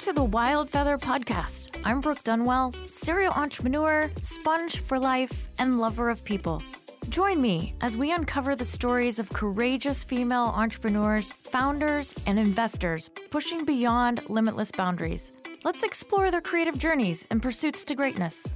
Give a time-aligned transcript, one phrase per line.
[0.00, 1.78] to the Wild Feather Podcast.
[1.84, 6.62] I'm Brooke Dunwell, serial entrepreneur, sponge for life, and lover of people.
[7.10, 13.66] Join me as we uncover the stories of courageous female entrepreneurs, founders, and investors pushing
[13.66, 15.32] beyond limitless boundaries.
[15.64, 18.48] Let's explore their creative journeys and pursuits to greatness.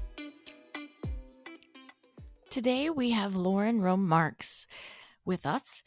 [2.49, 4.67] Today we have Lauren Rome Marks
[5.27, 5.83] with us.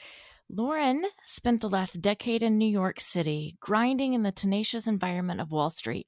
[0.49, 5.51] Lauren spent the last decade in New York City, grinding in the tenacious environment of
[5.51, 6.07] Wall Street.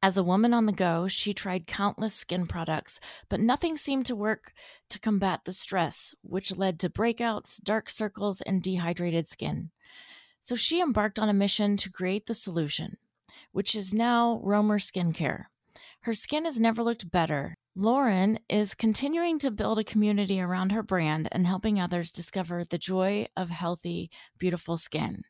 [0.00, 4.14] As a woman on the go, she tried countless skin products, but nothing seemed to
[4.14, 4.52] work
[4.88, 9.70] to combat the stress, which led to breakouts, dark circles, and dehydrated skin.
[10.40, 12.98] So she embarked on a mission to create the solution,
[13.50, 15.46] which is now Romer Skincare.
[16.02, 20.82] Her skin has never looked better, Lauren is continuing to build a community around her
[20.82, 25.24] brand and helping others discover the joy of healthy, beautiful skin.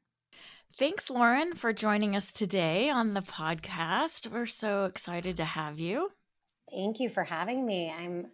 [0.78, 4.30] Thanks, Lauren, for joining us today on the podcast.
[4.30, 6.10] We're so excited to have you.
[6.70, 7.90] Thank you for having me.
[7.90, 8.26] I'm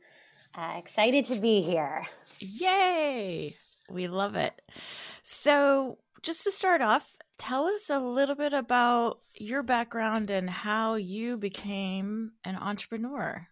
[0.57, 2.05] uh, excited to be here.
[2.41, 3.55] Yay!
[3.89, 4.61] We love it.
[5.23, 10.97] So, just to start off, tell us a little bit about your background and how
[10.97, 13.47] you became an entrepreneur.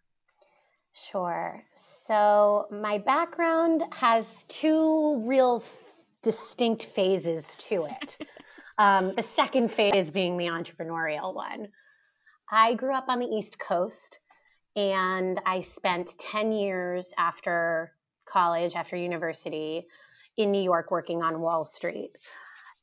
[1.06, 1.62] Sure.
[1.74, 8.18] So, my background has two real f- distinct phases to it.
[8.78, 11.68] um, the second phase being the entrepreneurial one.
[12.50, 14.18] I grew up on the East Coast
[14.74, 17.92] and I spent 10 years after
[18.24, 19.86] college, after university,
[20.36, 22.10] in New York working on Wall Street.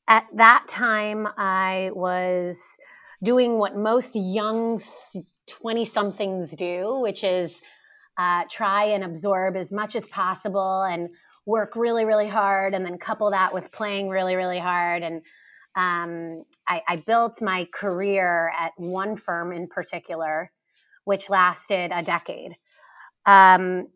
[0.07, 2.77] At that time, I was
[3.23, 4.79] doing what most young
[5.47, 7.61] 20 somethings do, which is
[8.17, 11.09] uh, try and absorb as much as possible and
[11.45, 15.03] work really, really hard, and then couple that with playing really, really hard.
[15.03, 15.22] And
[15.75, 20.50] um, I, I, built my career at one firm in particular,
[21.03, 22.56] which lasted a decade.
[23.25, 23.88] Um,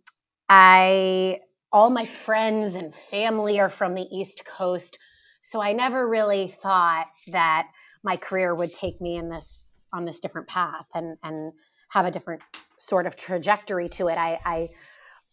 [0.49, 1.39] I
[1.71, 4.99] all my friends and family are from the East Coast,
[5.41, 7.69] so I never really thought that
[8.03, 11.53] my career would take me in this on this different path and and
[11.91, 12.41] have a different
[12.79, 14.17] sort of trajectory to it.
[14.17, 14.69] I, I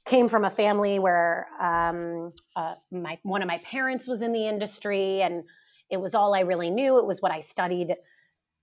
[0.04, 4.46] came from a family where um, uh, my one of my parents was in the
[4.46, 5.44] industry, and
[5.90, 6.98] it was all I really knew.
[6.98, 7.96] It was what I studied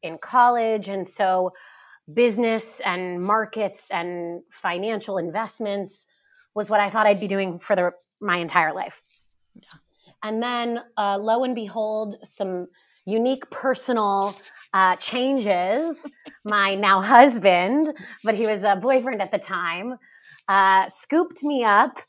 [0.01, 1.51] in college, and so
[2.13, 6.07] business and markets and financial investments
[6.53, 9.01] was what I thought I'd be doing for the, my entire life.
[9.55, 9.69] Yeah.
[10.21, 12.67] And then, uh, lo and behold, some
[13.05, 14.35] unique personal
[14.73, 16.05] uh, changes,
[16.43, 19.97] my now husband, but he was a boyfriend at the time,
[20.47, 21.99] uh, scooped me up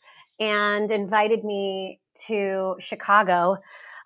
[0.40, 3.56] and invited me to Chicago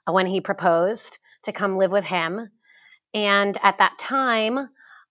[0.07, 2.51] when he proposed to come live with him.
[3.15, 4.59] And at that time,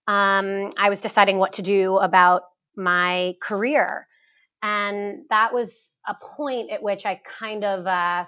[0.06, 2.42] um, I was deciding what to do about
[2.76, 4.06] my career.
[4.62, 8.26] And that was a point at which I kind of uh,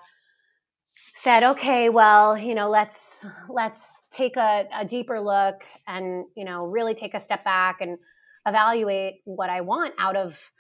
[1.21, 6.65] said okay well you know let's let's take a, a, deeper look and you know
[6.65, 7.99] really take a step back and
[8.49, 10.51] evaluate what i want out of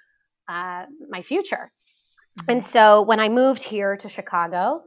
[0.48, 1.72] uh, my future
[2.41, 2.50] mm-hmm.
[2.50, 4.82] and so when i moved here to chicago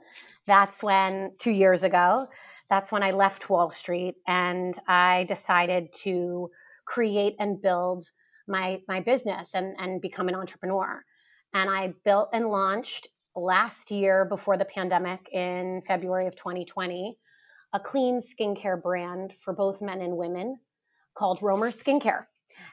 [0.45, 2.27] that's when two years ago
[2.69, 6.51] that's when i left wall street and i decided to
[6.85, 8.03] create and build
[8.47, 11.03] my my business and and become an entrepreneur
[11.55, 17.17] and i built and launched last year before the pandemic in February of 2020
[17.73, 20.59] a clean skincare brand for both men and women
[21.15, 22.25] called Romer Skincare.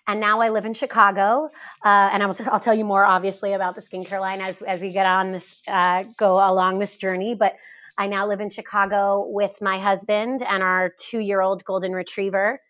[0.06, 1.48] And now I live in Chicago,
[1.84, 4.82] uh, and I'll, t- I'll, tell you more, obviously, about the skincare line as, as
[4.82, 7.34] we get on this, uh, go along this journey.
[7.34, 7.56] But
[7.96, 12.60] I now live in Chicago with my husband and our two year old golden retriever.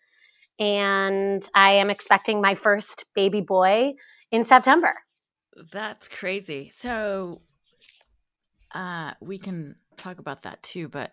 [0.57, 3.95] And I am expecting my first baby boy
[4.31, 4.93] in September.
[5.73, 6.69] That's crazy.
[6.69, 7.41] So,
[8.73, 10.87] uh, we can talk about that too.
[10.87, 11.11] But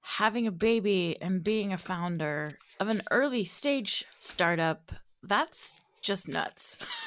[0.00, 4.92] having a baby and being a founder of an early stage startup,
[5.22, 6.78] that's just nuts.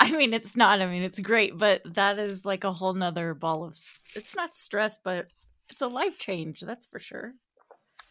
[0.00, 0.80] I mean, it's not.
[0.80, 3.76] I mean, it's great, but that is like a whole nother ball of.
[4.14, 5.28] It's not stress, but
[5.70, 6.60] it's a life change.
[6.60, 7.34] That's for sure.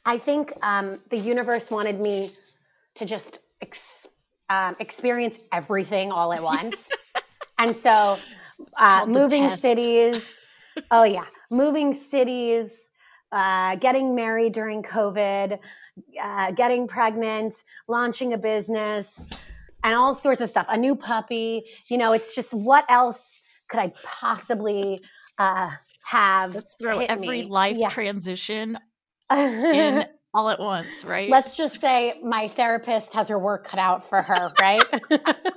[0.05, 2.33] I think um, the universe wanted me
[2.95, 4.07] to just ex-
[4.49, 6.89] um, experience everything all at once,
[7.59, 8.17] and so
[8.79, 10.39] uh, moving cities.
[10.91, 12.89] oh yeah, moving cities,
[13.31, 15.59] uh, getting married during COVID,
[16.21, 17.55] uh, getting pregnant,
[17.87, 19.29] launching a business,
[19.83, 20.65] and all sorts of stuff.
[20.69, 21.63] A new puppy.
[21.89, 24.99] You know, it's just what else could I possibly
[25.37, 25.71] uh,
[26.03, 26.55] have?
[26.55, 27.43] Let's throw every me?
[27.43, 27.89] life yeah.
[27.89, 28.77] transition
[29.31, 31.29] in all at once, right?
[31.29, 34.83] Let's just say my therapist has her work cut out for her, right?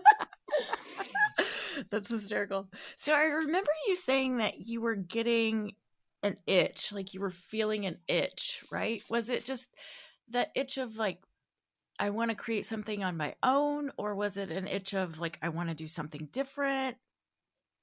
[1.95, 2.69] That's hysterical.
[2.97, 5.75] So I remember you saying that you were getting
[6.23, 9.03] an itch, like you were feeling an itch, right?
[9.09, 9.75] Was it just
[10.31, 11.23] that itch of like,
[11.99, 15.39] I want to create something on my own, or was it an itch of like,
[15.41, 16.97] I want to do something different?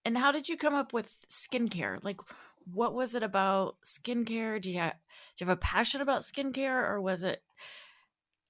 [0.04, 2.04] And how did you come up with skincare?
[2.04, 2.20] Like,
[2.66, 4.62] what was it about skincare?
[4.62, 4.94] Do you have,
[5.38, 7.42] do you have a passion about skincare, or was it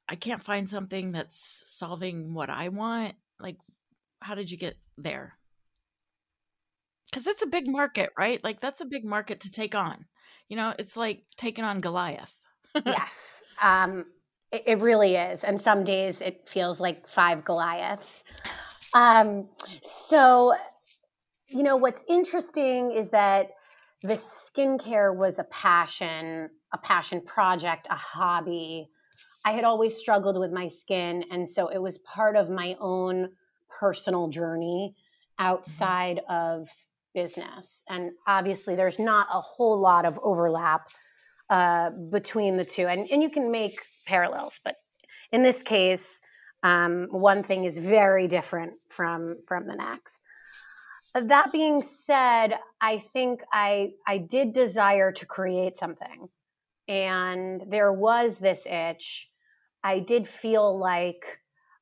[0.10, 3.14] I can't find something that's solving what I want?
[3.40, 3.58] Like,
[4.22, 5.38] how did you get there?
[7.12, 8.42] Because it's a big market, right?
[8.44, 10.06] Like, that's a big market to take on.
[10.48, 12.36] You know, it's like taking on Goliath.
[12.86, 14.06] yes, um,
[14.52, 15.44] it, it, really is.
[15.44, 18.24] And some days it feels like five Goliaths.
[18.94, 19.50] Um,
[19.82, 20.54] so,
[21.48, 23.52] you know, what's interesting is that
[24.04, 28.90] the skincare was a passion, a passion project, a hobby.
[29.46, 31.24] I had always struggled with my skin.
[31.32, 33.30] And so it was part of my own
[33.70, 35.46] personal journey mm-hmm.
[35.46, 36.60] outside mm-hmm.
[36.60, 36.70] of
[37.14, 37.84] business.
[37.90, 40.88] And obviously, there's not a whole lot of overlap
[41.50, 42.88] uh, between the two.
[42.88, 44.76] And, and you can make parallels, but
[45.32, 46.22] in this case,
[46.64, 50.22] um, one thing is very different from from the next.
[51.14, 56.30] That being said, I think I I did desire to create something,
[56.88, 59.30] and there was this itch.
[59.84, 61.40] I did feel like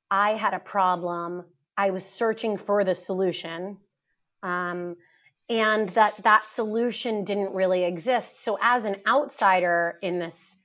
[0.10, 1.46] I had a problem.
[1.78, 3.78] I was searching for the solution.
[4.42, 4.96] Um,
[5.50, 10.58] and that that solution didn't really exist so as an outsider in this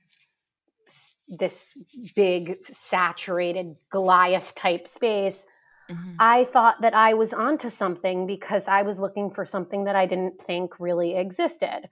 [1.27, 1.75] this
[2.15, 5.47] big saturated goliath type space
[5.89, 6.11] mm-hmm.
[6.19, 10.05] i thought that i was onto something because i was looking for something that i
[10.05, 11.89] didn't think really existed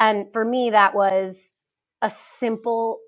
[0.00, 1.54] and for me that was
[2.02, 2.98] a simple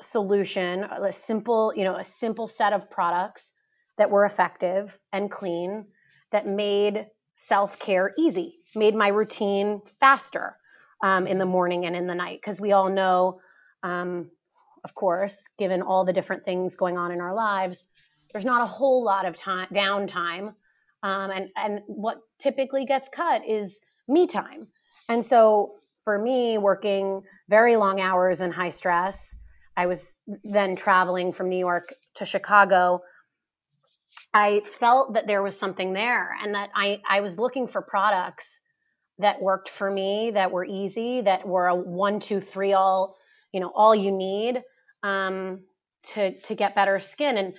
[0.00, 3.52] solution a simple you know a simple set of products
[3.98, 5.84] that were effective and clean
[6.32, 7.06] that made
[7.46, 10.56] self-care easy made my routine faster
[11.02, 12.38] um, in the morning and in the night.
[12.40, 13.40] Because we all know
[13.82, 14.30] um,
[14.84, 17.86] of course given all the different things going on in our lives
[18.32, 20.54] there's not a whole lot of time downtime
[21.02, 24.66] um, and and what typically gets cut is me time.
[25.08, 25.72] And so
[26.04, 29.36] for me working very long hours and high stress
[29.76, 33.00] i was then traveling from new york to chicago
[34.32, 38.60] I felt that there was something there and that I, I was looking for products
[39.18, 43.16] that worked for me, that were easy, that were a one, two, three, all,
[43.52, 44.62] you know, all you need
[45.02, 45.60] um,
[46.14, 47.36] to, to get better skin.
[47.36, 47.54] And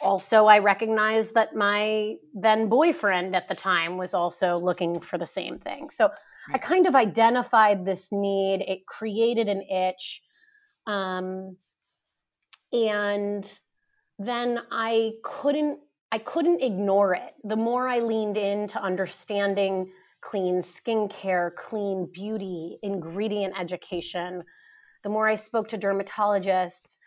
[0.00, 5.26] also I recognized that my then boyfriend at the time was also looking for the
[5.26, 5.90] same thing.
[5.90, 6.10] So
[6.52, 8.62] I kind of identified this need.
[8.62, 10.22] It created an itch.
[10.86, 11.56] Um,
[12.72, 13.58] and
[14.18, 15.80] then I couldn't
[16.10, 17.34] I couldn't ignore it.
[17.44, 24.42] The more I leaned into understanding clean skincare, clean beauty, ingredient education,
[25.02, 26.98] the more I spoke to dermatologists,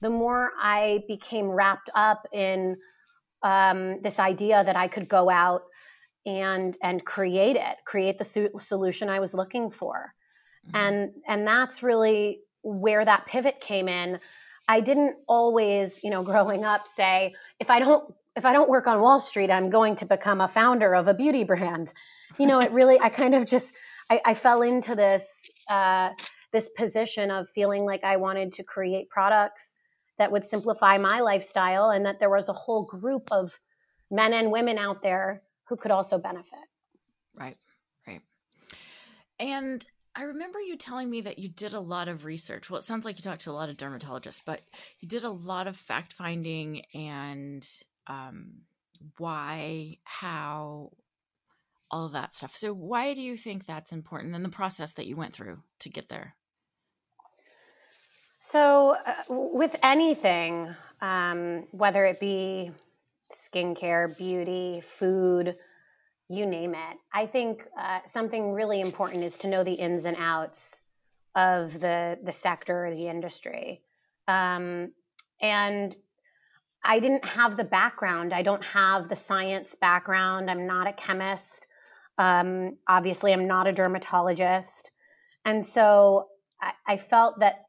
[0.00, 2.76] the more I became wrapped up in
[3.42, 5.62] um, this idea that I could go out
[6.26, 10.12] and and create it, create the su- solution I was looking for,
[10.66, 10.76] mm-hmm.
[10.76, 14.20] and and that's really where that pivot came in.
[14.70, 18.86] I didn't always, you know, growing up say, if I don't if I don't work
[18.86, 21.92] on Wall Street, I'm going to become a founder of a beauty brand.
[22.38, 23.74] You know, it really I kind of just
[24.08, 26.10] I, I fell into this uh,
[26.52, 29.74] this position of feeling like I wanted to create products
[30.18, 33.58] that would simplify my lifestyle and that there was a whole group of
[34.10, 36.58] men and women out there who could also benefit.
[37.34, 37.56] Right,
[38.06, 38.20] right.
[39.38, 39.84] And
[40.16, 42.68] I remember you telling me that you did a lot of research.
[42.68, 44.62] Well, it sounds like you talked to a lot of dermatologists, but
[45.00, 47.66] you did a lot of fact finding and
[48.08, 48.62] um,
[49.18, 50.90] why, how,
[51.90, 52.56] all of that stuff.
[52.56, 55.88] So, why do you think that's important in the process that you went through to
[55.88, 56.34] get there?
[58.40, 62.72] So, uh, with anything, um, whether it be
[63.32, 65.56] skincare, beauty, food,
[66.30, 66.96] you name it.
[67.12, 70.80] I think uh, something really important is to know the ins and outs
[71.34, 73.82] of the the sector or the industry.
[74.28, 74.92] Um,
[75.42, 75.96] and
[76.84, 78.32] I didn't have the background.
[78.32, 80.50] I don't have the science background.
[80.50, 81.66] I'm not a chemist.
[82.16, 84.92] Um, obviously, I'm not a dermatologist.
[85.44, 86.28] And so
[86.60, 87.64] I, I felt that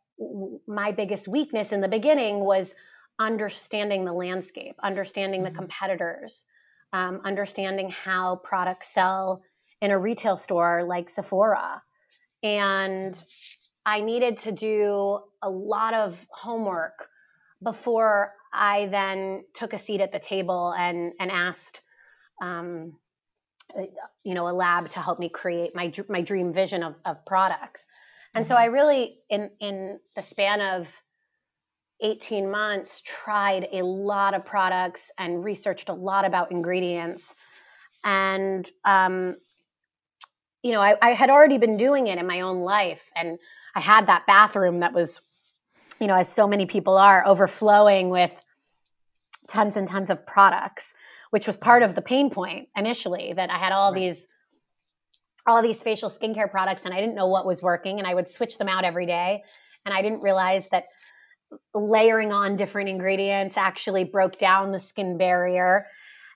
[0.68, 2.76] my biggest weakness in the beginning was
[3.20, 5.54] understanding the landscape, understanding mm-hmm.
[5.54, 6.46] the competitors,
[6.94, 9.42] um, understanding how products sell
[9.82, 11.82] in a retail store like Sephora.
[12.44, 13.22] And
[13.86, 17.08] I needed to do a lot of homework
[17.64, 21.82] before I then took a seat at the table and and asked,
[22.42, 22.94] um,
[23.76, 23.84] uh,
[24.24, 27.86] you know, a lab to help me create my my dream vision of of products.
[28.34, 28.50] And mm-hmm.
[28.50, 31.02] so I really, in in the span of
[32.02, 37.36] 18 months, tried a lot of products and researched a lot about ingredients.
[38.04, 39.36] And um,
[40.64, 43.40] you know, I, I had already been doing it in my own life, and
[43.76, 45.22] I had that bathroom that was,
[46.00, 48.32] you know, as so many people are, overflowing with
[49.48, 50.94] tons and tons of products,
[51.32, 54.00] which was part of the pain point initially that I had all right.
[54.00, 54.28] these
[55.48, 58.30] all these facial skincare products and I didn't know what was working and I would
[58.30, 59.44] switch them out every day
[59.88, 60.86] and I didn't realize that
[61.74, 65.86] layering on different ingredients actually broke down the skin barrier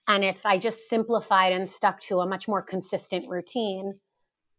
[0.07, 3.95] and if I just simplified and stuck to a much more consistent routine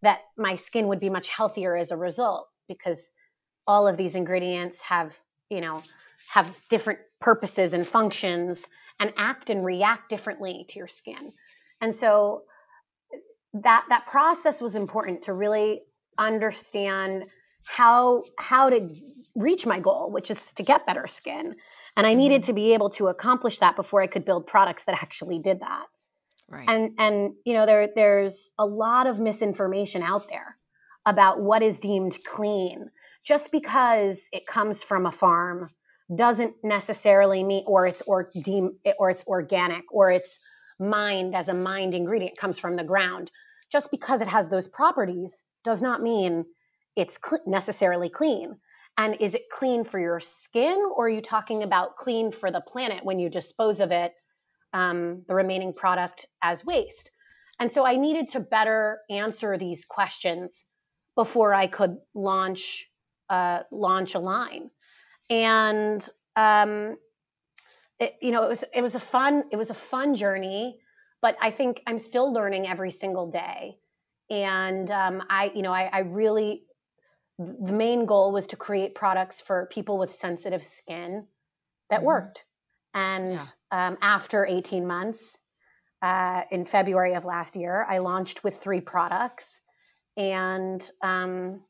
[0.02, 3.12] that my skin would be much healthier as a result because
[3.66, 5.18] all of these ingredients have,
[5.50, 5.82] you know,
[6.28, 8.66] have different purposes and functions
[8.98, 11.32] and act and react differently to your skin.
[11.80, 12.42] And so
[13.54, 15.82] that that process was important to really
[16.18, 17.24] understand
[17.64, 18.88] how how to
[19.36, 21.54] reach my goal, which is to get better skin.
[21.96, 22.46] And I needed mm-hmm.
[22.46, 25.86] to be able to accomplish that before I could build products that actually did that.
[26.48, 26.68] Right.
[26.68, 30.56] And and you know there there's a lot of misinformation out there
[31.04, 32.90] about what is deemed clean.
[33.24, 35.70] Just because it comes from a farm
[36.14, 40.38] doesn't necessarily mean or it's or deem or it's organic or it's
[40.78, 43.32] mined as a mined ingredient comes from the ground.
[43.72, 46.44] Just because it has those properties does not mean
[46.94, 48.56] it's cl- necessarily clean.
[48.98, 52.62] And is it clean for your skin, or are you talking about clean for the
[52.62, 54.14] planet when you dispose of it,
[54.72, 57.10] um, the remaining product as waste?
[57.60, 60.64] And so I needed to better answer these questions
[61.14, 62.86] before I could launch
[63.28, 64.70] uh, launch a line.
[65.30, 66.96] And um,
[67.98, 70.78] it, you know, it was it was a fun it was a fun journey,
[71.22, 73.78] but I think I'm still learning every single day.
[74.28, 76.65] And um, I, you know, I, I really
[77.38, 81.26] the main goal was to create products for people with sensitive skin
[81.90, 82.06] that mm-hmm.
[82.06, 82.44] worked.
[82.94, 83.88] And yeah.
[83.88, 85.38] um, after 18 months,
[86.02, 89.60] uh, in February of last year, I launched with three products.
[90.16, 91.62] And um,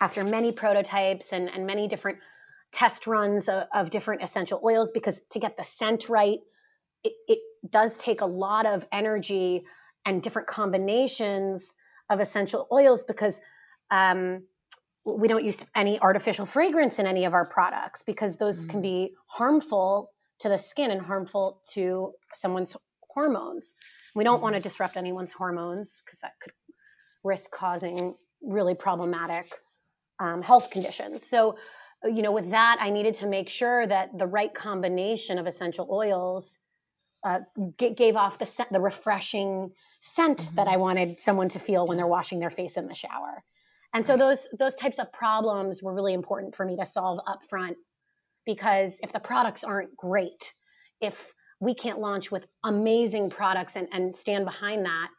[0.00, 2.18] after many prototypes and, and, many different
[2.72, 6.38] test runs of, of, different essential oils, because to get the scent right,
[7.02, 9.64] it, it does take a lot of energy
[10.06, 11.74] and different combinations
[12.10, 13.40] of essential oils because
[13.90, 14.42] um,
[15.04, 18.70] we don't use any artificial fragrance in any of our products because those mm-hmm.
[18.70, 22.76] can be harmful to the skin and harmful to someone's
[23.10, 23.74] hormones.
[24.14, 24.42] We don't mm-hmm.
[24.42, 26.52] want to disrupt anyone's hormones because that could
[27.22, 29.52] risk causing really problematic
[30.20, 31.26] um, health conditions.
[31.26, 31.56] So,
[32.04, 35.88] you know, with that, I needed to make sure that the right combination of essential
[35.90, 36.58] oils
[37.24, 37.40] uh,
[37.78, 40.56] g- gave off the scent, the refreshing scent mm-hmm.
[40.56, 43.42] that I wanted someone to feel when they're washing their face in the shower.
[43.94, 47.44] And so those those types of problems were really important for me to solve up
[47.48, 47.76] front
[48.44, 50.52] because if the products aren't great,
[51.00, 55.10] if we can't launch with amazing products and, and stand behind that,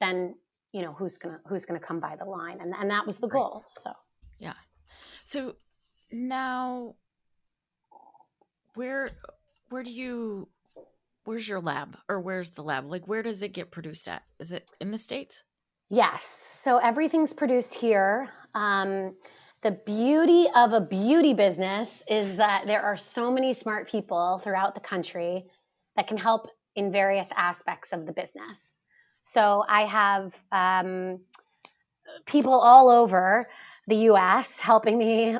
[0.00, 0.34] then
[0.72, 2.58] you know who's gonna who's gonna come by the line.
[2.60, 3.62] And and that was the goal.
[3.66, 3.92] So
[4.38, 4.54] yeah.
[5.24, 5.54] So
[6.10, 6.96] now
[8.74, 9.08] where
[9.68, 10.48] where do you
[11.24, 12.90] where's your lab or where's the lab?
[12.90, 14.24] Like where does it get produced at?
[14.40, 15.44] Is it in the States?
[15.92, 16.24] Yes.
[16.24, 18.30] So everything's produced here.
[18.54, 19.14] Um,
[19.60, 24.74] the beauty of a beauty business is that there are so many smart people throughout
[24.74, 25.44] the country
[25.96, 28.72] that can help in various aspects of the business.
[29.20, 31.20] So I have um,
[32.24, 33.50] people all over
[33.86, 35.36] the US helping me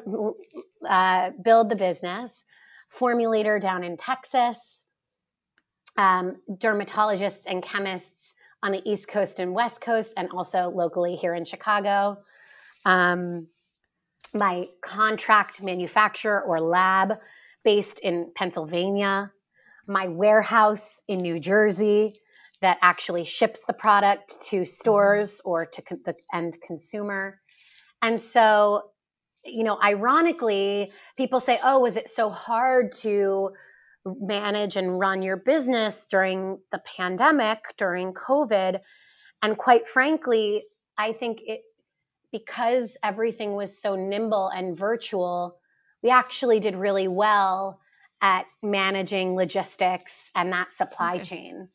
[0.86, 2.44] uh, build the business,
[2.94, 4.84] formulator down in Texas,
[5.96, 11.34] um, dermatologists and chemists on the East Coast and West Coast, and also locally here
[11.34, 12.18] in Chicago.
[12.84, 13.48] Um,
[14.34, 17.18] my contract manufacturer or lab
[17.64, 19.30] based in Pennsylvania,
[19.86, 22.20] my warehouse in New Jersey
[22.60, 27.40] that actually ships the product to stores or to con- the end consumer.
[28.00, 28.90] And so,
[29.44, 33.50] you know, ironically, people say, oh, was it so hard to
[34.04, 38.80] manage and run your business during the pandemic, during COVID.
[39.42, 40.64] And quite frankly,
[40.98, 41.62] I think it,
[42.30, 45.58] because everything was so nimble and virtual,
[46.02, 47.80] we actually did really well
[48.20, 51.24] at managing logistics and that supply okay.
[51.24, 51.68] chain.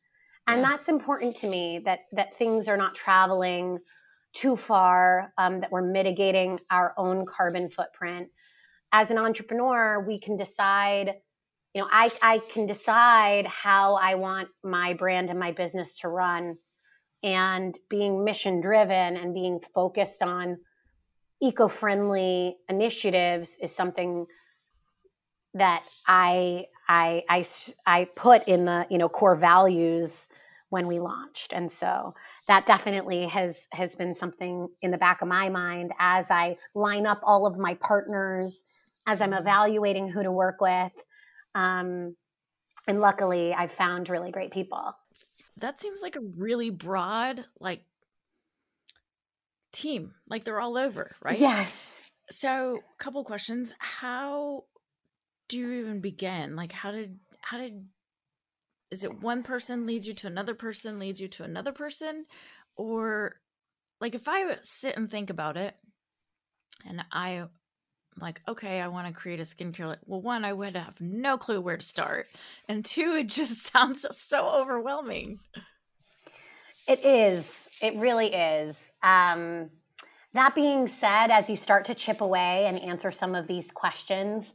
[0.47, 0.69] And yeah.
[0.69, 3.79] that's important to me that that things are not traveling
[4.33, 8.29] too far, um, that we're mitigating our own carbon footprint.
[8.91, 11.15] As an entrepreneur, we can decide,
[11.77, 16.07] you know, I, I can decide how I want my brand and my business to
[16.07, 16.57] run.
[17.21, 20.57] And being mission driven and being focused on
[21.39, 24.25] eco friendly initiatives is something
[25.53, 27.45] that I, I, I,
[27.85, 30.29] I put in the you know core values
[30.69, 32.13] when we launched and so
[32.47, 37.05] that definitely has has been something in the back of my mind as i line
[37.05, 38.63] up all of my partners
[39.05, 39.39] as i'm mm-hmm.
[39.39, 40.91] evaluating who to work with
[41.57, 42.15] um,
[42.87, 44.95] and luckily i've found really great people.
[45.57, 47.83] That seems like a really broad like
[49.71, 50.13] team.
[50.29, 51.39] Like they're all over right?
[51.39, 52.01] Yes.
[52.29, 53.73] So a couple questions.
[53.79, 54.65] How
[55.49, 56.55] do you even begin?
[56.55, 57.85] Like how did how did
[58.91, 62.25] is it one person leads you to another person leads you to another person?
[62.75, 63.37] Or
[63.99, 65.75] like if i sit and think about it
[66.85, 67.43] and i
[68.19, 71.61] like okay i want to create a skincare well one i would have no clue
[71.61, 72.27] where to start
[72.67, 75.39] and two it just sounds so overwhelming.
[76.87, 77.67] It is.
[77.81, 78.91] It really is.
[79.03, 79.69] Um
[80.33, 84.53] that being said as you start to chip away and answer some of these questions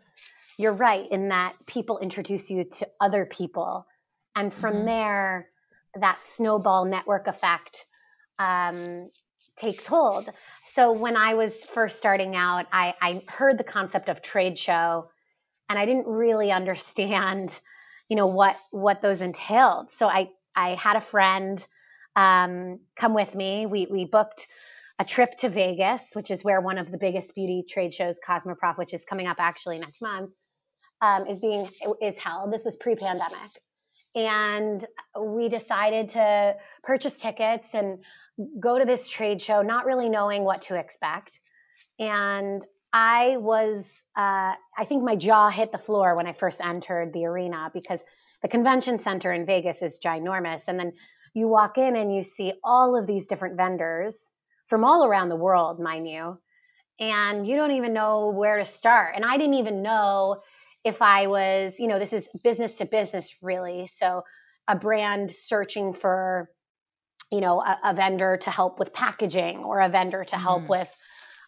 [0.59, 3.87] you're right in that people introduce you to other people.
[4.37, 4.87] And from mm-hmm.
[4.87, 5.49] there
[6.01, 7.87] that snowball network effect
[8.39, 9.11] um,
[9.57, 10.31] takes hold.
[10.65, 15.11] So when i was first starting out I, I heard the concept of trade show
[15.69, 17.61] and i didn't really understand
[18.09, 19.91] you know what what those entailed.
[19.91, 21.67] So i i had a friend
[22.15, 23.65] um, come with me.
[23.65, 24.47] We we booked
[24.99, 28.77] a trip to vegas which is where one of the biggest beauty trade shows cosmoprof
[28.77, 30.31] which is coming up actually next month
[31.01, 31.69] um, is being
[32.01, 32.53] is held.
[32.53, 33.51] This was pre-pandemic
[34.15, 34.85] and
[35.19, 38.05] we decided to purchase tickets and
[38.61, 41.41] go to this trade show not really knowing what to expect.
[41.99, 42.63] And
[42.95, 47.25] i was uh, i think my jaw hit the floor when i first entered the
[47.25, 48.05] arena because
[48.43, 50.69] the convention center in vegas is ginormous.
[50.69, 50.93] And then
[51.33, 54.33] you walk in and you see all of these different vendors
[54.67, 56.39] from all around the world mind you
[57.01, 59.15] and you don't even know where to start.
[59.15, 60.43] And i didn't even know
[60.85, 63.87] if I was, you know, this is business to business really.
[63.87, 64.25] So
[64.69, 66.51] a brand searching for,
[67.31, 70.69] you know, a, a vendor to help with packaging or a vendor to help mm.
[70.69, 70.97] with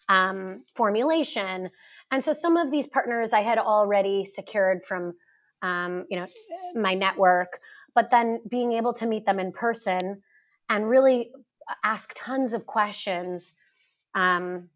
[0.09, 1.69] um, formulation.
[2.11, 5.13] And so some of these partners I had already secured from,
[5.61, 6.27] um, you know,
[6.75, 7.59] my network,
[7.93, 10.21] but then being able to meet them in person
[10.69, 11.31] and really
[11.83, 13.53] ask tons of questions,
[14.13, 14.69] um,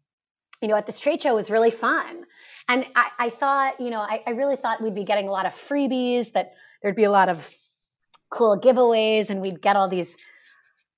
[0.60, 2.24] you know, at this trade show was really fun
[2.70, 5.44] and I, I thought, you know, I, I really thought we'd be getting a lot
[5.44, 7.50] of freebies, that there'd be a lot of
[8.30, 10.16] cool giveaways, and we'd get all these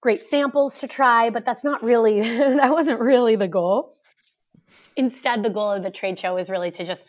[0.03, 1.31] great samples to try.
[1.31, 3.97] But that's not really, that wasn't really the goal.
[4.97, 7.07] Instead, the goal of the trade show is really to just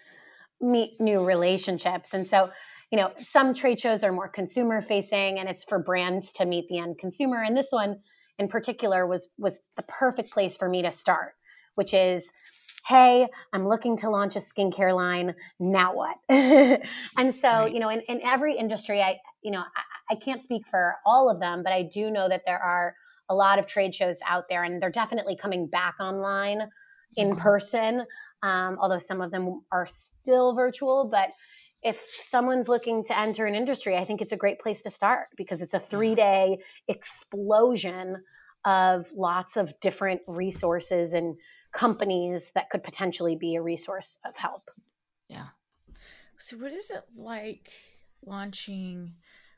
[0.61, 2.13] meet new relationships.
[2.13, 2.49] And so,
[2.89, 6.69] you know, some trade shows are more consumer facing and it's for brands to meet
[6.69, 7.43] the end consumer.
[7.43, 7.97] And this one
[8.39, 11.33] in particular was was the perfect place for me to start,
[11.75, 12.31] which is
[12.87, 15.35] hey, I'm looking to launch a skincare line.
[15.57, 16.17] Now what?
[16.29, 17.73] and so, right.
[17.73, 21.29] you know, in, in every industry, I, you know, I, I can't speak for all
[21.29, 22.95] of them, but I do know that there are
[23.29, 26.67] a lot of trade shows out there and they're definitely coming back online
[27.15, 27.39] in mm-hmm.
[27.39, 28.05] person,
[28.41, 31.07] um, although some of them are still virtual.
[31.09, 31.29] But
[31.83, 35.27] if someone's looking to enter an industry, I think it's a great place to start
[35.37, 36.57] because it's a three day
[36.87, 38.17] explosion
[38.65, 41.35] of lots of different resources and
[41.73, 44.69] companies that could potentially be a resource of help.
[45.27, 45.47] Yeah.
[46.37, 47.71] So, what is it like
[48.25, 49.13] launching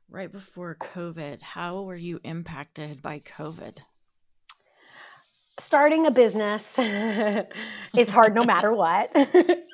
[0.10, 1.42] right before COVID?
[1.42, 3.78] How were you impacted by COVID?
[5.60, 6.78] Starting a business
[7.98, 9.12] is hard no matter what.
[9.16, 9.66] right,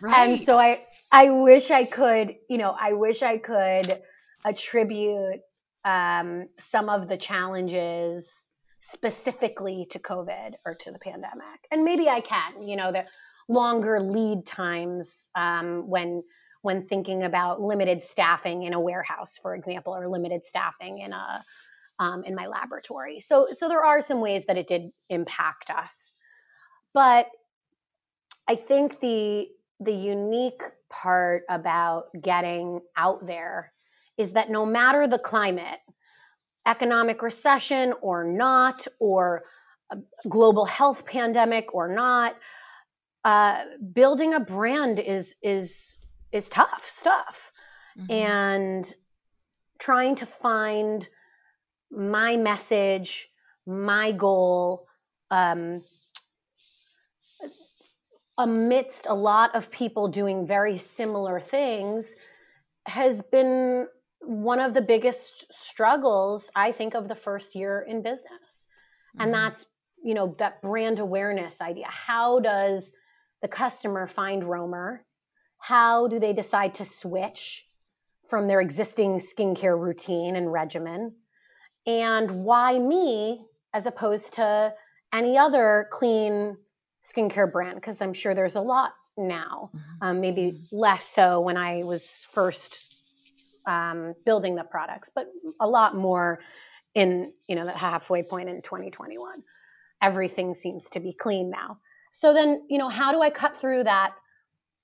[0.00, 0.16] right.
[0.16, 4.00] And so I I wish I could, you know, I wish I could
[4.44, 5.40] attribute
[5.84, 8.44] um, some of the challenges
[8.90, 11.66] specifically to COVID or to the pandemic.
[11.70, 13.04] And maybe I can, you know, the
[13.48, 16.22] longer lead times um, when
[16.62, 21.44] when thinking about limited staffing in a warehouse, for example, or limited staffing in a
[21.98, 23.20] um, in my laboratory.
[23.20, 26.12] So so there are some ways that it did impact us,
[26.92, 27.28] but
[28.48, 29.48] I think the
[29.80, 33.72] the unique part about getting out there
[34.18, 35.78] is that no matter the climate,
[36.66, 39.42] economic recession or not, or
[40.28, 42.36] global health pandemic or not,
[43.24, 45.98] uh, building a brand is is
[46.32, 47.52] is tough stuff,
[47.98, 48.12] mm-hmm.
[48.12, 48.94] and
[49.78, 51.08] trying to find
[51.90, 53.28] my message,
[53.66, 54.86] my goal,
[55.30, 55.82] um,
[58.38, 62.14] amidst a lot of people doing very similar things
[62.86, 63.86] has been
[64.20, 68.66] one of the biggest struggles i think of the first year in business
[69.14, 69.22] mm-hmm.
[69.22, 69.66] and that's
[70.02, 72.92] you know that brand awareness idea how does
[73.42, 75.04] the customer find romer
[75.58, 77.66] how do they decide to switch
[78.28, 81.12] from their existing skincare routine and regimen
[81.86, 84.72] and why me as opposed to
[85.12, 86.56] any other clean
[87.02, 90.06] skincare brand because i'm sure there's a lot now mm-hmm.
[90.06, 90.76] um, maybe mm-hmm.
[90.76, 92.89] less so when i was first
[93.70, 95.28] um, building the products but
[95.60, 96.40] a lot more
[96.94, 99.42] in you know that halfway point in 2021
[100.02, 101.78] everything seems to be clean now.
[102.10, 104.14] So then you know how do i cut through that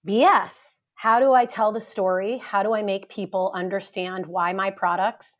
[0.06, 2.38] bs how do i tell the story?
[2.38, 5.36] How do i make people understand why my products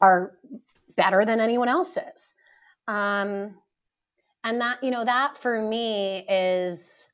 [0.00, 0.38] are
[0.96, 2.34] better than anyone else's?
[2.88, 3.54] Um,
[4.42, 7.11] and that you know that for me is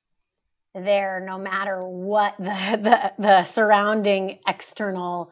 [0.74, 2.44] there no matter what the
[2.82, 5.30] the, the surrounding external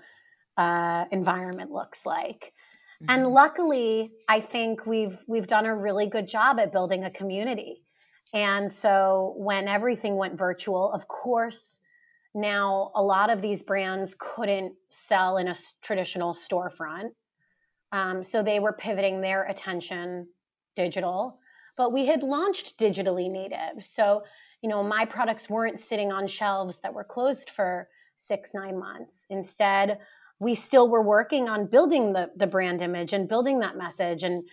[0.56, 2.52] uh, environment looks like.
[3.02, 3.10] Mm-hmm.
[3.10, 7.82] and luckily i think we've we've done a really good job at building a community.
[8.32, 11.80] And so when everything went virtual of course
[12.34, 17.10] now a lot of these brands couldn't sell in a traditional storefront.
[17.92, 20.28] Um, so they were pivoting their attention
[20.74, 21.38] digital
[21.76, 23.84] but we had launched digitally native.
[23.84, 24.24] So,
[24.62, 29.26] you know, my products weren't sitting on shelves that were closed for six, nine months.
[29.30, 29.98] Instead,
[30.38, 34.44] we still were working on building the, the brand image and building that message and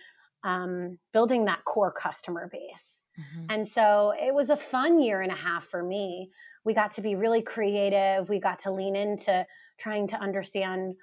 [0.44, 3.02] um, building that core customer base.
[3.18, 3.46] Mm-hmm.
[3.48, 6.30] And so it was a fun year and a half for me.
[6.64, 8.28] We got to be really creative.
[8.28, 9.46] We got to lean into
[9.78, 10.96] trying to understand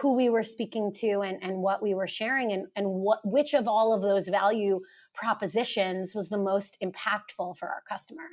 [0.00, 3.54] who we were speaking to and, and what we were sharing and, and what which
[3.54, 4.80] of all of those value
[5.14, 8.28] propositions was the most impactful for our customer.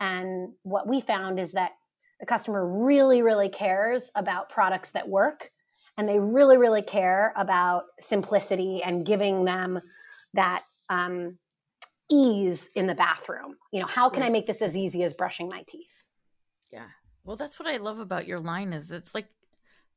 [0.00, 1.72] And what we found is that
[2.20, 5.50] the customer really really cares about products that work
[5.96, 9.80] and they really really care about simplicity and giving them
[10.34, 11.38] that um,
[12.10, 13.54] ease in the bathroom.
[13.72, 16.02] You know how can i make this as easy as brushing my teeth?
[16.72, 16.86] Yeah.
[17.24, 19.28] Well that's what i love about your line is it's like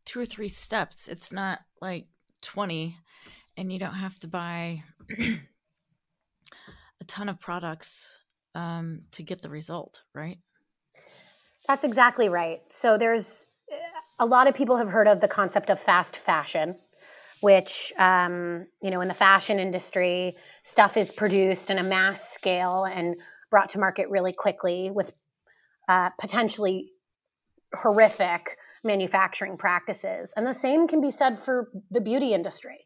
[0.06, 1.08] two or three steps.
[1.08, 2.08] It's not like
[2.42, 2.98] 20
[3.58, 4.84] and you don't have to buy
[5.20, 8.20] a ton of products
[8.56, 10.40] um, to get the result, right?
[11.68, 12.62] That's exactly right.
[12.70, 13.50] So there's
[14.20, 16.76] a lot of people have heard of the concept of fast fashion,
[17.42, 22.86] which, um, you know, in the fashion industry, stuff is produced in a mass scale
[22.86, 23.16] and
[23.50, 25.14] brought to market really quickly with
[25.90, 26.92] uh, potentially
[27.74, 30.34] horrific manufacturing practices.
[30.36, 32.80] And the same can be said for the beauty industry.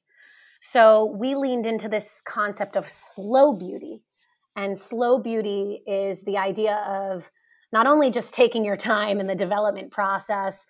[0.61, 4.03] So we leaned into this concept of slow beauty.
[4.55, 7.29] And slow beauty is the idea of
[7.71, 10.65] not only just taking your time in the development process,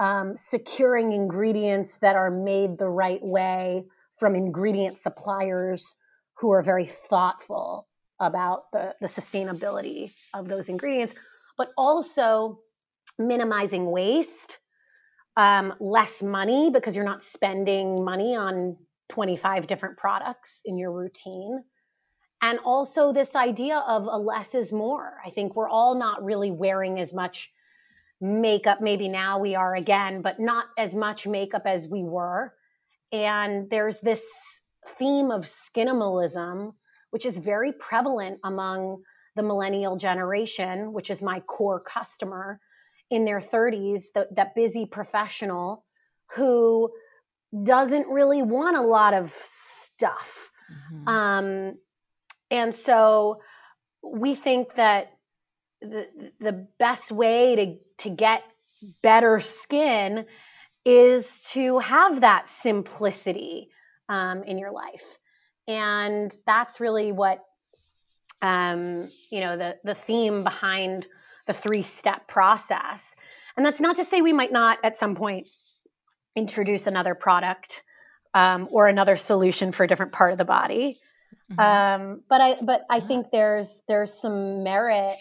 [0.00, 3.84] um, securing ingredients that are made the right way
[4.18, 5.96] from ingredient suppliers
[6.38, 7.88] who are very thoughtful
[8.20, 11.14] about the, the sustainability of those ingredients,
[11.56, 12.58] but also
[13.18, 14.58] minimizing waste,
[15.36, 18.76] um, less money because you're not spending money on
[19.08, 21.62] 25 different products in your routine.
[22.40, 25.14] And also, this idea of a less is more.
[25.26, 27.52] I think we're all not really wearing as much
[28.20, 28.80] makeup.
[28.80, 32.54] Maybe now we are again, but not as much makeup as we were.
[33.10, 36.74] And there's this theme of skinimalism,
[37.10, 39.02] which is very prevalent among
[39.34, 42.60] the millennial generation, which is my core customer
[43.10, 45.84] in their 30s, the, that busy professional
[46.34, 46.90] who
[47.64, 50.50] doesn't really want a lot of stuff.
[50.70, 51.08] Mm-hmm.
[51.08, 51.78] Um,
[52.50, 53.40] and so
[54.02, 55.12] we think that
[55.80, 56.06] the,
[56.40, 58.42] the best way to, to get
[59.02, 60.26] better skin
[60.84, 63.68] is to have that simplicity
[64.08, 65.18] um, in your life.
[65.66, 67.44] And that's really what,
[68.40, 71.06] um, you know, the, the theme behind
[71.48, 73.16] the three step process.
[73.56, 75.48] And that's not to say we might not at some point
[76.36, 77.82] introduce another product
[78.34, 81.00] um, or another solution for a different part of the body.
[81.50, 81.60] Mm-hmm.
[81.60, 85.16] Um, but I but I think there's there's some merit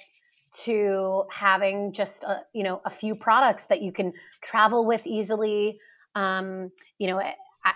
[0.64, 5.80] to having just a, you know a few products that you can travel with easily.
[6.16, 7.22] Um, you know,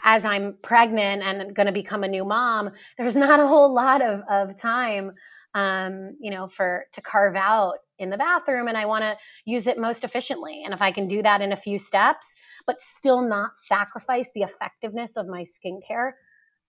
[0.03, 4.01] as I'm pregnant and going to become a new mom, there's not a whole lot
[4.01, 5.13] of of time,
[5.53, 9.67] um, you know, for to carve out in the bathroom and I want to use
[9.67, 10.63] it most efficiently.
[10.63, 12.33] And if I can do that in a few steps,
[12.65, 16.13] but still not sacrifice the effectiveness of my skincare,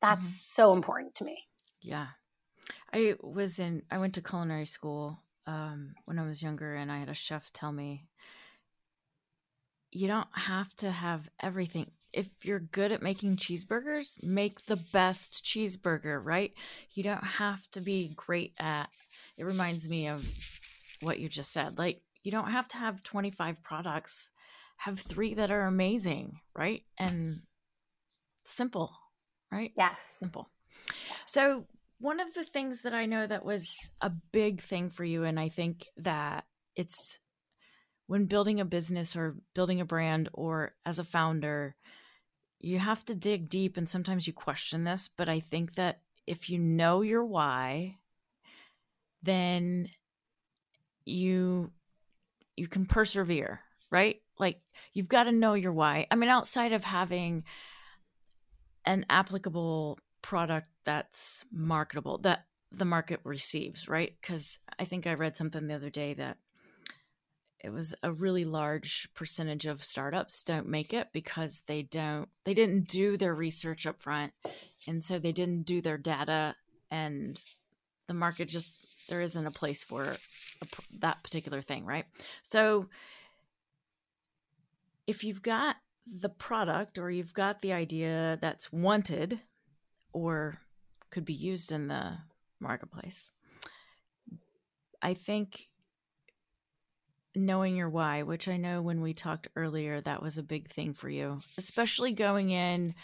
[0.00, 0.62] that's mm-hmm.
[0.62, 1.38] so important to me.
[1.80, 2.08] Yeah.
[2.92, 6.98] I was in, I went to culinary school um, when I was younger, and I
[6.98, 8.06] had a chef tell me,
[9.90, 11.90] you don't have to have everything.
[12.12, 16.52] If you're good at making cheeseburgers, make the best cheeseburger, right?
[16.90, 18.88] You don't have to be great at,
[19.36, 20.28] it reminds me of
[21.00, 21.78] what you just said.
[21.78, 24.30] Like, you don't have to have 25 products,
[24.76, 26.82] have three that are amazing, right?
[26.98, 27.40] And
[28.44, 28.92] simple,
[29.50, 29.72] right?
[29.76, 30.16] Yes.
[30.18, 30.50] Simple.
[31.26, 31.66] So,
[31.98, 33.64] one of the things that I know that was
[34.00, 36.44] a big thing for you, and I think that
[36.74, 37.20] it's
[38.06, 41.76] when building a business or building a brand or as a founder,
[42.62, 46.48] you have to dig deep and sometimes you question this, but I think that if
[46.48, 47.98] you know your why,
[49.22, 49.88] then
[51.04, 51.72] you
[52.56, 54.20] you can persevere, right?
[54.38, 54.60] Like
[54.92, 56.06] you've got to know your why.
[56.10, 57.44] I mean outside of having
[58.84, 64.14] an applicable product that's marketable that the market receives, right?
[64.20, 66.38] Because I think I read something the other day that
[67.62, 72.54] it was a really large percentage of startups don't make it because they don't they
[72.54, 74.32] didn't do their research up front
[74.86, 76.54] and so they didn't do their data
[76.90, 77.42] and
[78.06, 80.16] the market just there isn't a place for
[80.60, 80.66] a,
[80.98, 82.06] that particular thing right
[82.42, 82.88] so
[85.06, 89.40] if you've got the product or you've got the idea that's wanted
[90.12, 90.58] or
[91.10, 92.18] could be used in the
[92.60, 93.28] marketplace.
[95.00, 95.68] I think
[97.34, 100.92] knowing your why, which I know when we talked earlier, that was a big thing
[100.92, 102.94] for you, especially going in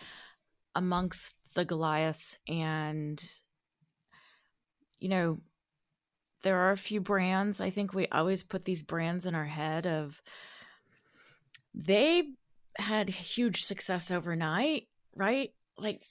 [0.75, 2.37] amongst the Goliaths.
[2.47, 3.23] And,
[4.99, 5.39] you know,
[6.43, 7.61] there are a few brands.
[7.61, 10.21] I think we always put these brands in our head of
[11.75, 12.25] they
[12.77, 15.53] had huge success overnight, right?
[15.77, 16.03] Like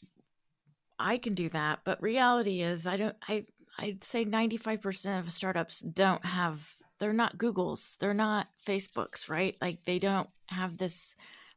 [1.00, 3.46] I can do that, but reality is I don't I
[3.80, 9.56] I'd say 95% of startups don't have they're not Googles, they're not Facebooks, right?
[9.62, 11.16] Like they don't have this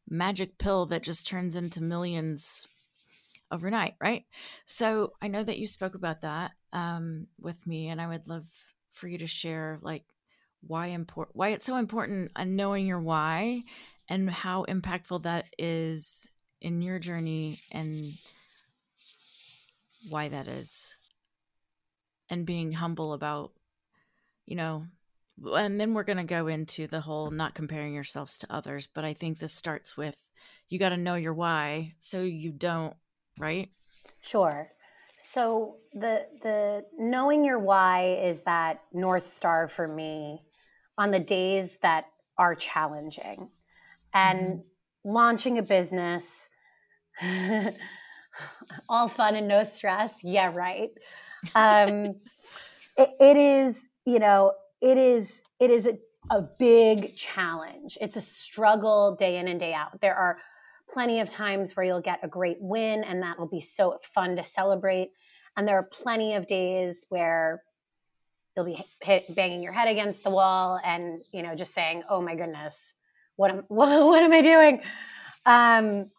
[0.08, 2.66] magic pill that just turns into millions
[3.50, 4.24] overnight, right?
[4.66, 8.46] So I know that you spoke about that um, with me, and I would love
[8.92, 10.04] for you to share like
[10.66, 13.62] why important, why it's so important, and knowing your why,
[14.08, 16.28] and how impactful that is
[16.60, 18.12] in your journey and
[20.08, 20.94] why that is
[22.28, 23.52] and being humble about
[24.46, 24.84] you know
[25.44, 29.04] and then we're going to go into the whole not comparing yourselves to others but
[29.04, 30.16] i think this starts with
[30.68, 32.94] you got to know your why so you don't
[33.38, 33.70] right
[34.20, 34.68] sure
[35.18, 40.40] so the the knowing your why is that north star for me
[40.98, 42.06] on the days that
[42.38, 43.48] are challenging
[44.14, 45.10] and mm-hmm.
[45.10, 46.48] launching a business
[48.88, 50.20] all fun and no stress.
[50.22, 50.90] Yeah, right.
[51.54, 52.16] Um,
[52.96, 55.98] it, it is, you know, it is, it is a,
[56.30, 57.98] a big challenge.
[58.00, 60.00] It's a struggle day in and day out.
[60.00, 60.38] There are
[60.88, 64.36] plenty of times where you'll get a great win and that will be so fun
[64.36, 65.10] to celebrate.
[65.56, 67.62] And there are plenty of days where
[68.56, 72.20] you'll be hit, banging your head against the wall and, you know, just saying, oh
[72.20, 72.94] my goodness,
[73.36, 74.82] what am, what, what am I doing?
[75.46, 76.10] Um,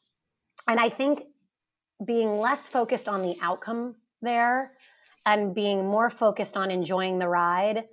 [0.67, 1.23] and I think
[2.05, 4.71] being less focused on the outcome there
[5.25, 7.83] and being more focused on enjoying the ride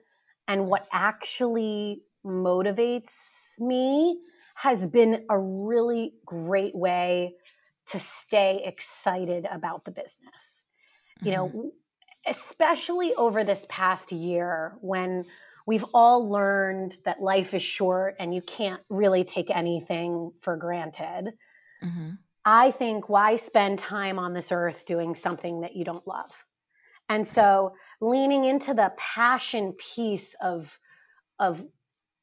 [0.48, 4.18] and what actually motivates me
[4.54, 7.34] has been a really great way
[7.86, 10.64] to stay excited about the business.
[11.20, 11.26] Mm-hmm.
[11.26, 11.68] You know, mm-hmm.
[12.26, 15.26] especially over this past year when
[15.66, 21.34] we've all learned that life is short and you can't really take anything for granted.
[21.84, 22.10] Mm-hmm.
[22.44, 26.44] I think why spend time on this earth doing something that you don't love?
[27.10, 30.78] And so leaning into the passion piece of
[31.38, 31.64] of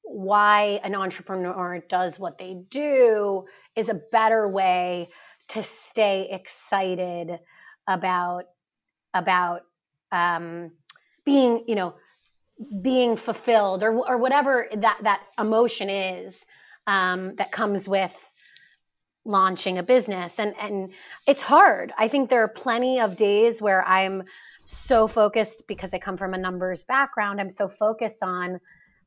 [0.03, 5.09] why an entrepreneur does what they do is a better way
[5.47, 7.39] to stay excited
[7.87, 8.45] about
[9.13, 9.61] about
[10.11, 10.71] um,
[11.25, 11.95] being you know
[12.81, 16.45] being fulfilled or or whatever that that emotion is
[16.87, 18.15] um, that comes with
[19.25, 20.39] launching a business.
[20.39, 20.91] And and
[21.27, 21.91] it's hard.
[21.97, 24.23] I think there are plenty of days where i'm
[24.65, 28.59] so focused because i come from a numbers background i'm so focused on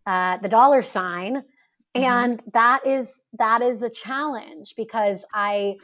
[0.06, 2.02] uh, the dollar sign mm-hmm.
[2.02, 5.76] and that is that is a challenge because i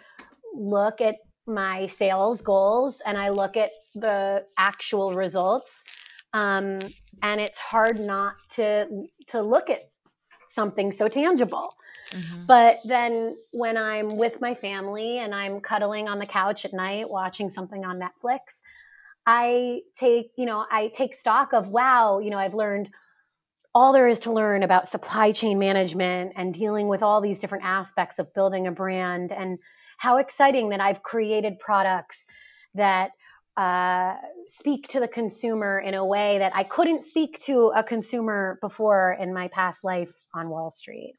[0.55, 5.85] look at my sales goals and i look at the actual results
[6.33, 6.81] um,
[7.23, 9.91] and it's hard not to to look at
[10.49, 11.75] something so tangible
[12.15, 12.47] Mm-hmm.
[12.47, 17.09] But then when I'm with my family and I'm cuddling on the couch at night
[17.09, 18.61] watching something on Netflix,
[19.27, 22.91] I take, you know, I take stock of, wow, you know, I've learned
[23.75, 27.65] all there is to learn about supply chain management and dealing with all these different
[27.65, 29.59] aspects of building a brand and
[29.99, 32.27] how exciting that I've created products
[32.75, 33.11] that
[33.57, 34.15] uh,
[34.47, 39.17] speak to the consumer in a way that I couldn't speak to a consumer before
[39.21, 41.15] in my past life on Wall Street.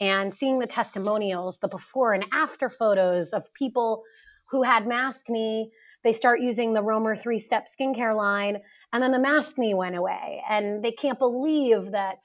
[0.00, 4.02] And seeing the testimonials, the before and after photos of people
[4.50, 5.68] who had maskne,
[6.08, 8.56] they start using the Romer three step skincare line,
[8.94, 10.42] and then the maskne went away.
[10.48, 12.16] And they can't believe that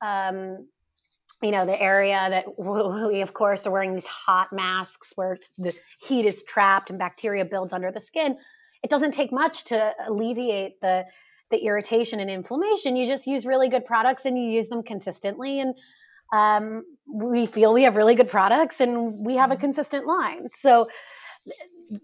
[0.00, 0.66] um,
[1.42, 2.46] you know the area that
[3.10, 7.44] we of course are wearing these hot masks where the heat is trapped and bacteria
[7.44, 8.38] builds under the skin
[8.82, 11.04] it doesn't take much to alleviate the
[11.50, 15.60] the irritation and inflammation you just use really good products and you use them consistently
[15.60, 15.74] and
[16.32, 19.60] um, we feel we have really good products and we have a mm-hmm.
[19.60, 20.88] consistent line so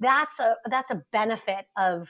[0.00, 2.08] that's a that's a benefit of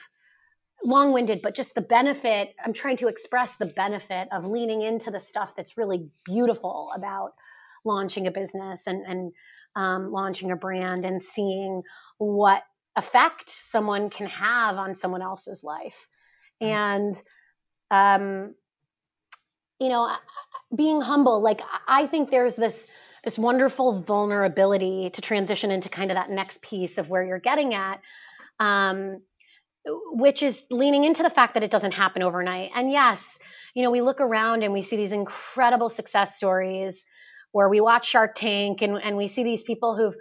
[0.83, 5.19] long-winded but just the benefit i'm trying to express the benefit of leaning into the
[5.19, 7.31] stuff that's really beautiful about
[7.85, 9.31] launching a business and and
[9.75, 11.81] um, launching a brand and seeing
[12.19, 12.61] what
[12.95, 16.07] effect someone can have on someone else's life
[16.61, 16.67] mm.
[16.67, 17.21] and
[17.89, 18.53] um,
[19.79, 20.11] you know
[20.75, 22.87] being humble like i think there's this
[23.23, 27.73] this wonderful vulnerability to transition into kind of that next piece of where you're getting
[27.73, 28.01] at
[28.59, 29.21] um,
[29.85, 32.71] which is leaning into the fact that it doesn't happen overnight.
[32.75, 33.37] And yes,
[33.73, 37.05] you know, we look around and we see these incredible success stories
[37.51, 40.15] where we watch Shark Tank and, and we see these people who've,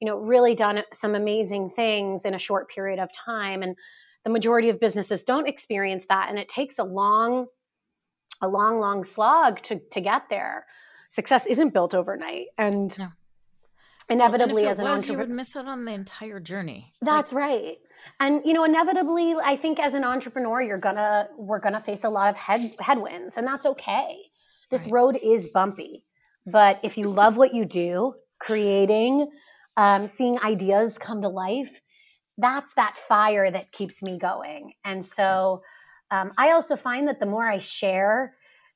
[0.00, 3.62] you know, really done some amazing things in a short period of time.
[3.62, 3.76] And
[4.24, 6.28] the majority of businesses don't experience that.
[6.28, 7.46] And it takes a long,
[8.42, 10.66] a long, long slog to, to get there.
[11.14, 12.46] Success isn't built overnight.
[12.58, 13.08] And no.
[14.10, 16.92] inevitably well, and as an entrepreneur, you would miss out on the entire journey.
[17.00, 17.76] That's like, right
[18.20, 22.08] and you know inevitably i think as an entrepreneur you're gonna we're gonna face a
[22.08, 24.16] lot of head headwinds and that's okay
[24.70, 24.92] this right.
[24.92, 26.04] road is bumpy
[26.46, 29.28] but if you love what you do creating
[29.76, 31.80] um, seeing ideas come to life
[32.38, 35.62] that's that fire that keeps me going and so
[36.10, 38.34] um, i also find that the more i share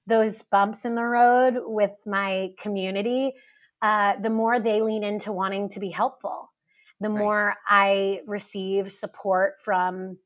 [0.09, 3.33] those bumps in the road with my community
[3.81, 6.51] uh, the more they lean into wanting to be helpful
[7.01, 7.19] the right.
[7.19, 10.19] more I receive support from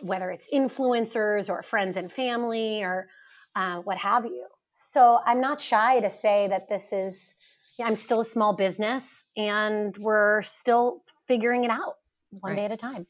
[0.00, 3.08] whether it's influencers or friends and family or
[3.54, 4.46] uh, what have you.
[4.72, 7.34] So I'm not shy to say that this is,
[7.78, 11.94] yeah, I'm still a small business and we're still figuring it out
[12.30, 12.56] one right.
[12.56, 13.06] day at a time.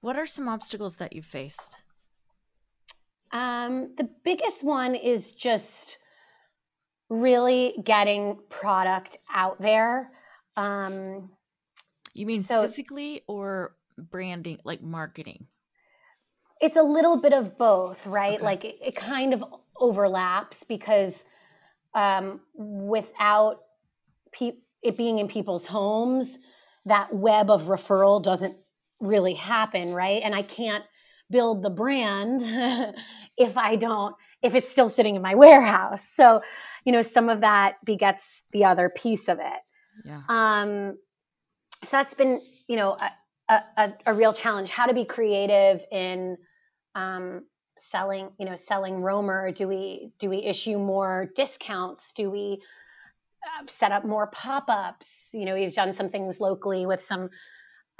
[0.00, 1.78] What are some obstacles that you've faced?
[3.32, 5.98] Um, the biggest one is just
[7.08, 10.10] really getting product out there.
[10.56, 11.30] Um,
[12.14, 15.46] you mean so, physically or branding, like marketing?
[16.60, 18.36] It's a little bit of both, right?
[18.36, 18.44] Okay.
[18.44, 19.44] Like it, it, kind of
[19.76, 21.24] overlaps because
[21.94, 23.62] um, without
[24.32, 26.38] pe- it being in people's homes,
[26.84, 28.56] that web of referral doesn't
[29.00, 30.22] really happen, right?
[30.22, 30.84] And I can't
[31.32, 32.42] build the brand
[33.36, 36.08] if I don't, if it's still sitting in my warehouse.
[36.08, 36.42] So,
[36.84, 39.58] you know, some of that begets the other piece of it.
[40.04, 40.20] Yeah.
[40.28, 40.96] Um,
[41.84, 42.96] so that's been you know
[43.48, 46.36] a, a, a real challenge how to be creative in
[46.94, 47.44] um,
[47.76, 52.60] selling you know selling romer do we do we issue more discounts do we
[53.44, 57.28] uh, set up more pop-ups you know we've done some things locally with some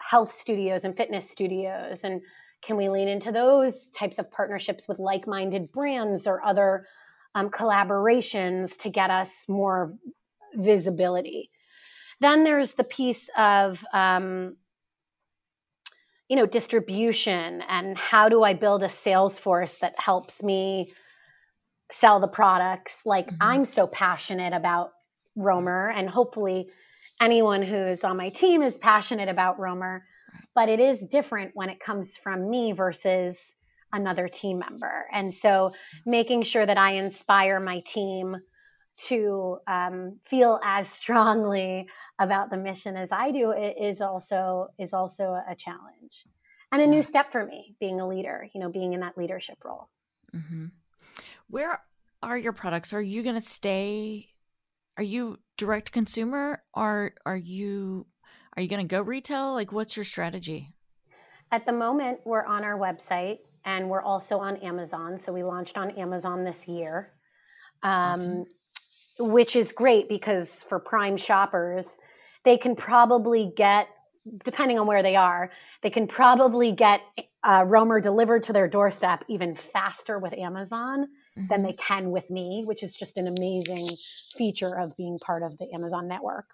[0.01, 2.23] health studios and fitness studios and
[2.63, 6.87] can we lean into those types of partnerships with like-minded brands or other
[7.35, 9.95] um, collaborations to get us more
[10.55, 11.51] visibility?
[12.21, 14.57] Then there's the piece of, um,
[16.29, 20.93] you know, distribution and how do I build a sales force that helps me
[21.91, 23.05] sell the products?
[23.05, 23.43] Like mm-hmm.
[23.43, 24.93] I'm so passionate about
[25.35, 26.69] Romer and hopefully
[27.21, 30.05] anyone who's on my team is passionate about Romer
[30.55, 33.55] but it is different when it comes from me versus
[33.93, 35.07] another team member.
[35.13, 35.73] And so
[36.07, 38.37] making sure that I inspire my team
[39.09, 41.89] to um, feel as strongly
[42.19, 46.27] about the mission as I do is also is also a challenge
[46.71, 49.57] and a new step for me being a leader you know being in that leadership
[49.65, 49.89] role.
[50.35, 50.67] Mm-hmm.
[51.49, 51.81] where
[52.23, 52.93] are your products?
[52.93, 54.29] Are you going to stay
[54.97, 56.63] are you direct consumer?
[56.75, 58.07] Or are you
[58.57, 60.73] are you going to go retail like what's your strategy
[61.51, 65.77] at the moment we're on our website and we're also on amazon so we launched
[65.79, 67.13] on amazon this year
[67.83, 68.47] um, awesome
[69.19, 71.99] which is great because for prime shoppers,
[72.45, 73.89] they can probably get,
[74.45, 75.51] depending on where they are,
[75.83, 77.01] they can probably get
[77.45, 81.47] uh, Romer delivered to their doorstep even faster with Amazon Mm-hmm.
[81.49, 83.89] than they can with me, which is just an amazing
[84.37, 86.45] feature of being part of the Amazon network.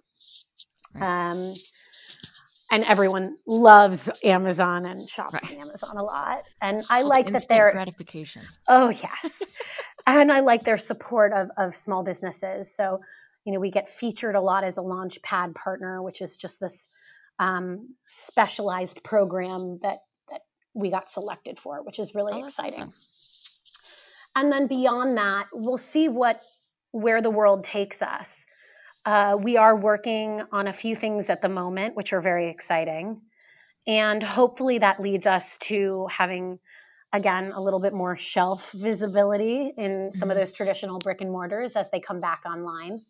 [0.95, 1.33] Right.
[1.33, 1.53] Um,
[2.71, 5.53] and everyone loves Amazon and shops Right.
[5.57, 6.43] on Amazon a lot.
[6.61, 8.43] And I like that instant they're gratification.
[8.69, 9.43] Oh, yes.
[10.07, 12.75] and I like their support of, of small businesses.
[12.75, 13.01] So,
[13.45, 16.89] you know, we get featured a lot as a Launchpad partner, which is just this
[17.39, 19.99] um, specialized program that,
[20.31, 20.41] that
[20.75, 22.81] we got selected for, which is really Oh, exciting.
[22.81, 22.93] awesome.
[24.37, 26.43] And then beyond that, we'll see what
[26.93, 28.47] where the world takes us.
[29.09, 33.23] Uh, we are working on a few things at the moment, which are very exciting.
[33.87, 36.59] And hopefully that leads us to having,
[37.15, 40.41] again, a little bit more shelf visibility in some of Mhm.
[40.41, 43.01] those traditional brick and mortars as they come back online.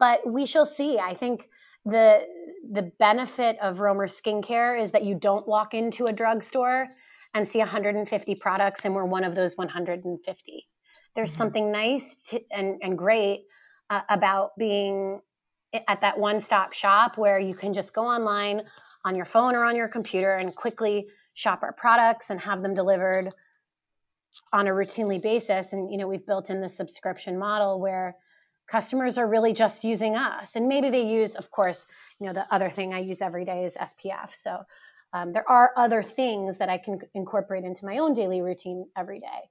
[0.00, 0.98] But we shall see.
[0.98, 1.48] I think
[1.84, 2.26] the
[2.68, 6.88] the benefit of Romer skincare is that you don't walk into a drugstore
[7.34, 10.68] and see 150 products and we're one of those 150.
[11.14, 11.36] There's Mhm.
[11.36, 13.46] something nice to, and, and great
[13.92, 15.20] uh, about being
[15.86, 18.62] at that one stop shop where you can just go online
[19.04, 22.72] on your phone or on your computer and quickly shop our products and have them
[22.72, 23.30] delivered
[24.52, 25.74] on a routinely basis.
[25.74, 28.16] And, you know, we've built in the subscription model where
[28.66, 30.56] customers are really just using us.
[30.56, 31.86] And maybe they use, of course,
[32.18, 34.32] you know, the other thing I use every day is SPF.
[34.32, 34.62] So
[35.12, 39.20] um, there are other things that I can incorporate into my own daily routine every
[39.20, 39.50] day.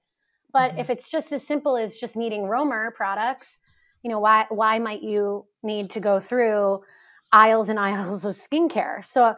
[0.52, 0.80] But Mhm.
[0.80, 3.60] if it's just as simple as just needing Romer products,
[4.04, 6.84] you know, why why might you need to go through
[7.32, 9.04] aisles and aisles of skincare?
[9.04, 9.36] So,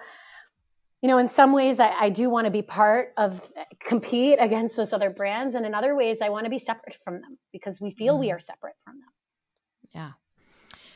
[1.02, 4.76] you know, in some ways, I, I do want to be part of compete against
[4.78, 7.82] those other brands, and in other ways, I want to be separate from them because
[7.82, 8.36] we feel we Mhm.
[8.36, 9.10] are separate from them.
[9.94, 10.12] Yeah.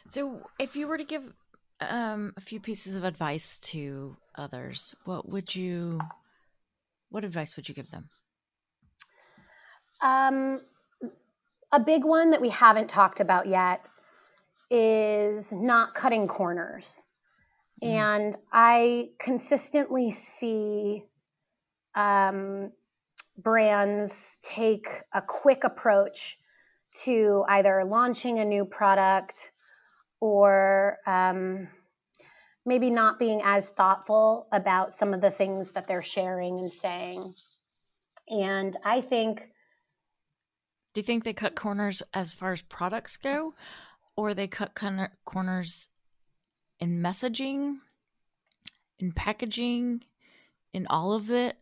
[0.09, 1.33] So, if you were to give
[1.81, 5.99] um, a few pieces of advice to others, what would you?
[7.09, 8.09] What advice would you give them?
[10.01, 10.61] Um,
[11.71, 13.85] a big one that we haven't talked about yet
[14.69, 17.03] is not cutting corners.
[17.83, 17.87] Mhm.
[17.87, 21.03] And I consistently see
[21.95, 22.71] um,
[23.37, 26.37] brands take a quick approach
[27.03, 29.51] to either launching a new product
[30.19, 31.67] or um,
[32.65, 37.33] maybe not being as thoughtful about some of the things that they're sharing and saying.
[38.29, 39.49] And I think
[40.97, 43.53] Do you think they cut corners as far as products go,
[44.15, 45.89] or they cut corner- corners
[46.79, 47.81] in messaging,
[48.97, 50.05] in packaging,
[50.73, 51.55] in all of it?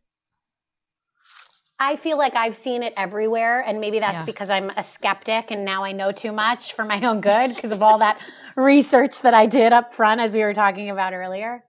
[1.78, 4.24] I feel like I've seen it everywhere, and maybe that's Yeah.
[4.24, 7.74] because I'm a skeptic and now I know too much for my own good because
[7.74, 8.22] of all that
[8.56, 11.66] research that I did up front, as we were talking about earlier.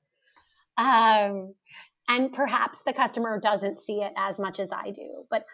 [0.78, 1.52] Um,
[2.06, 5.44] and perhaps the customer doesn't see it as much as I do, but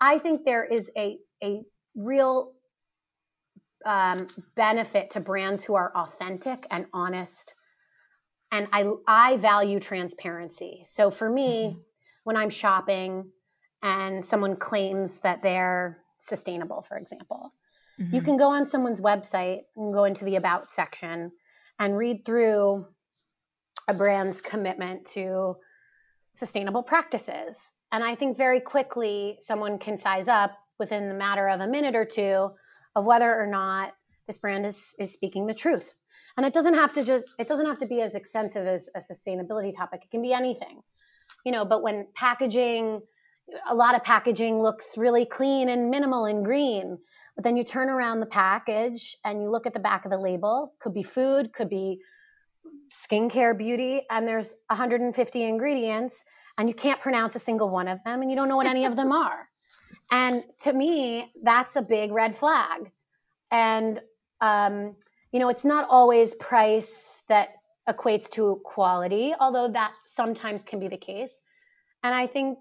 [0.00, 1.62] I think there is a a
[1.94, 2.52] real
[3.84, 7.54] um, benefit to brands who are authentic and honest,
[8.52, 10.82] and I I value transparency.
[10.84, 11.84] So for me, Mhm.
[12.24, 13.30] when I'm shopping
[13.82, 17.52] and someone claims that they're sustainable, for example,
[18.10, 18.24] you Mhm.
[18.24, 21.32] can go on someone's website and go into the about section
[21.78, 22.86] and read through
[23.88, 25.56] a brand's commitment to
[26.34, 27.72] sustainable practices.
[27.92, 31.94] And I think very quickly someone can size up within the matter of a minute
[31.94, 32.50] or two
[32.94, 33.92] of whether or not
[34.26, 35.94] this brand is is speaking the truth.
[36.36, 39.00] And it doesn't have to just it doesn't have to be as extensive as a
[39.00, 40.02] sustainability topic.
[40.04, 40.80] It can be anything.
[41.44, 43.00] You know, but when packaging
[43.68, 46.98] a lot of packaging looks really clean and minimal and green.
[47.36, 50.18] But then you turn around the package and you look at the back of the
[50.18, 52.00] label, could be food, could be
[52.90, 56.24] skincare beauty, and there's 150 ingredients,
[56.58, 58.84] and you can't pronounce a single one of them, and you don't know what any
[58.84, 59.48] of them are.
[60.10, 62.90] And to me, that's a big red flag.
[63.50, 64.00] And,
[64.40, 64.96] um,
[65.32, 67.56] you know, it's not always price that
[67.88, 71.40] equates to quality, although that sometimes can be the case.
[72.02, 72.58] And I think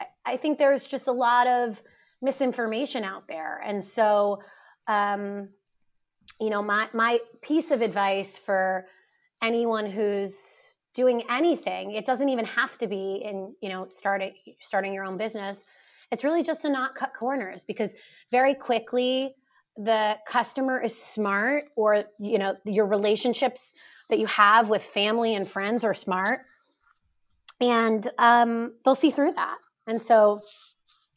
[0.00, 1.82] I- I think there's just a lot of
[2.22, 3.58] misinformation out there.
[3.64, 4.42] And so,
[4.86, 5.48] um,
[6.40, 8.86] you know, my, my piece of advice for
[9.42, 14.92] anyone who's doing anything, it doesn't even have to be in, you know, starting, starting
[14.92, 15.64] your own business.
[16.10, 17.94] It's really just to not cut corners because
[18.30, 19.34] very quickly
[19.76, 23.74] the customer is smart or, you know, your relationships
[24.08, 26.40] that you have with family and friends are smart
[27.60, 29.58] and um, they'll see through that.
[29.86, 30.40] And so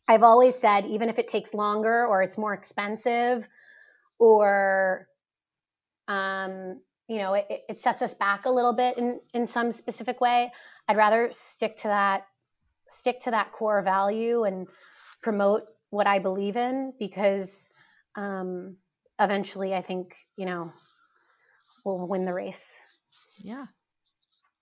[0.07, 3.47] I've always said, even if it takes longer or it's more expensive
[4.19, 5.07] or,
[6.07, 10.21] um, you know, it, it sets us back a little bit in, in some specific
[10.21, 10.51] way,
[10.87, 12.25] I'd rather stick to that
[12.89, 14.67] stick to that core value and
[15.21, 17.69] promote what I believe in because
[18.15, 18.77] um,
[19.19, 20.71] eventually I think, you know,
[21.85, 22.81] we'll win the race.
[23.39, 23.65] Yeah.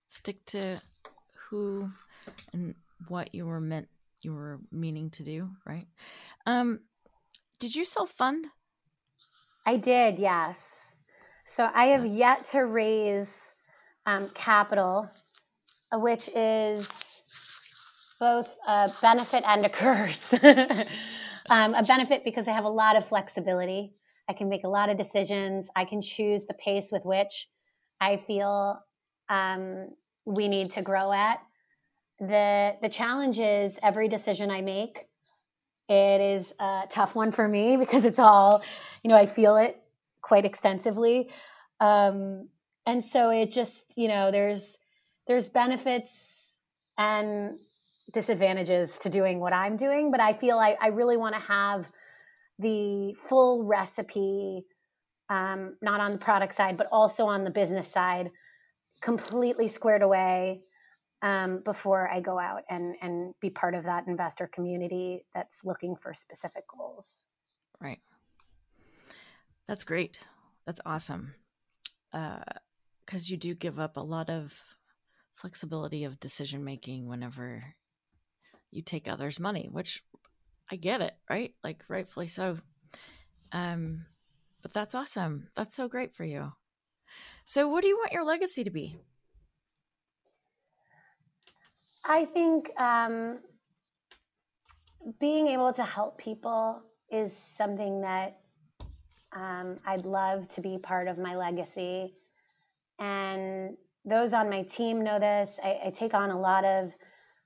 [0.08, 0.82] Stick to
[1.50, 1.90] who
[2.54, 2.76] and
[3.08, 3.88] what you were meant
[4.22, 5.88] you were meaning to do, right?
[6.46, 6.82] Um
[7.60, 8.48] did you self fund?
[9.66, 10.96] I did, yes.
[11.46, 13.54] So I have yet to raise
[14.06, 15.10] um, capital,
[15.92, 17.11] uh, which is
[18.22, 20.34] both a benefit and a curse.
[21.50, 23.94] um, a benefit because I have a lot of flexibility.
[24.30, 25.70] I can make a lot of decisions.
[25.76, 27.50] I can choose the pace with which
[28.00, 28.80] I feel
[29.28, 29.90] um,
[30.26, 31.42] we need to grow at.
[32.20, 35.08] The the challenge is every decision I make,
[35.90, 38.62] it is a tough one for me because it's all,
[39.04, 39.82] you know, I feel it
[40.22, 41.30] quite extensively.
[41.80, 42.50] Um,
[42.86, 44.78] and so it just, you know, there's
[45.28, 46.60] there's benefits
[46.98, 47.58] and
[48.14, 51.92] disadvantages to doing what I'm doing, but I feel like I really want to have
[52.60, 54.66] the full recipe,
[55.30, 58.32] um, not on the product side, but also on the business side,
[59.02, 60.62] completely squared away
[61.22, 65.96] um, before I go out and and be part of that investor community that's looking
[65.96, 67.24] for specific goals.
[67.80, 68.00] Right.
[69.68, 70.20] That's great.
[70.66, 71.36] That's awesome.
[72.12, 72.44] Because
[73.14, 74.78] uh, you do give up a lot of
[75.34, 77.76] flexibility of decision making whenever
[78.72, 80.04] you take others' money, which
[80.72, 81.54] I get it, right?
[81.64, 82.58] Like rightfully so.
[83.52, 84.06] Um,
[84.62, 85.48] but that's awesome.
[85.56, 86.54] That's so great for you.
[87.44, 88.98] So, what do you want your legacy to be?
[92.06, 93.40] I think um,
[95.20, 98.40] being able to help people is something that
[99.34, 102.16] um, I'd love to be part of my legacy.
[103.00, 105.60] And those on my team know this.
[105.64, 106.96] I, I take on a lot of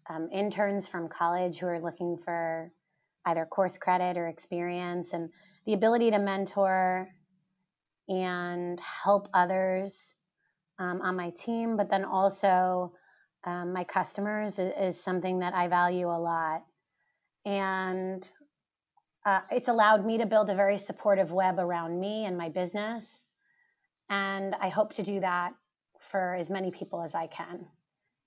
[0.10, 2.72] um, interns from college who are looking for
[3.26, 5.30] either course credit or experience, and
[5.66, 7.10] the ability to mentor
[8.08, 10.16] and help others
[10.78, 12.93] um, on my team, but then also
[13.45, 16.64] um, my customers is, is, something that I value a lot.
[17.45, 18.28] And
[19.26, 23.24] uh, it's allowed me to build a very supportive web around me and my business.
[24.10, 25.53] And I hope to do that
[25.99, 27.66] for as many people as I can.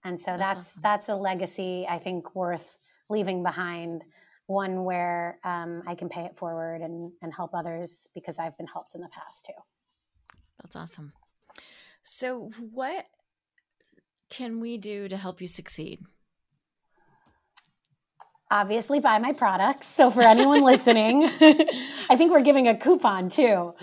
[0.08, 0.82] And so that's that's, awesome.
[0.82, 2.78] that's a legacy I think worth
[3.10, 4.04] leaving behind.
[4.46, 8.66] One where um, I can pay it forward and, and help others because I've been
[8.66, 9.52] helped in the past too.
[10.62, 11.12] That's awesome.
[12.02, 13.04] So, what
[14.30, 16.00] can we do to help you succeed?
[18.50, 19.86] Obviously, buy my products.
[19.86, 21.24] So, for anyone listening,
[22.08, 23.44] I think we're giving a coupon too.
[23.44, 23.74] Oh,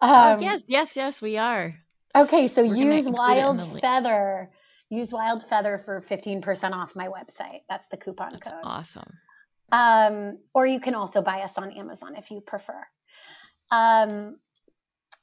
[0.00, 1.76] um, oh, yes, yes, yes, we are.
[2.16, 4.50] Okay, so we're use Wild Feather.
[4.90, 7.62] Use Wild Feather for 15% off my website.
[7.68, 8.60] That's the coupon That's code.
[8.62, 9.12] Awesome.
[9.70, 12.86] Um, or you can also buy us on Amazon if you prefer.
[13.70, 14.38] Um,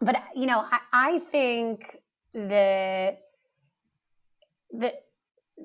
[0.02, 1.98] but you know, I, I think
[2.34, 3.22] that
[4.72, 4.94] the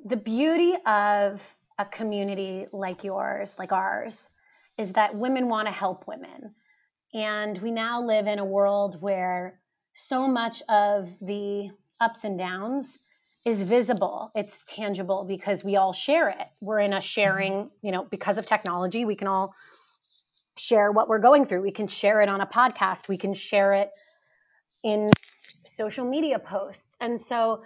[0.06, 4.30] the beauty of a community like yours, like ours,
[4.78, 6.54] is that women want to help women.
[7.12, 9.60] And we now live in a world where
[9.94, 11.70] so much of the
[12.00, 12.98] ups and downs
[13.44, 14.30] is visible.
[14.34, 16.46] It's tangible because we all share it.
[16.60, 17.02] We're in a mm-hmm.
[17.02, 19.54] sharing you know because of technology we can all
[20.60, 21.62] share what we're going through.
[21.62, 23.08] We can share it on a podcast.
[23.08, 23.90] We can share it
[24.82, 25.10] in
[25.64, 26.96] social media posts.
[27.00, 27.62] And so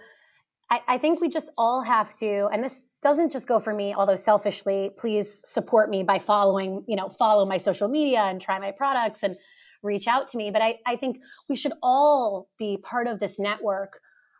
[0.69, 3.93] I, I, think we just all have to, and this doesn't just go for me,
[3.93, 8.59] although selfishly, please support me by following, you know, follow my social media and try
[8.59, 9.35] my products and
[9.83, 10.51] reach out to me.
[10.51, 11.17] But I, I think
[11.49, 13.99] we should all be part of this network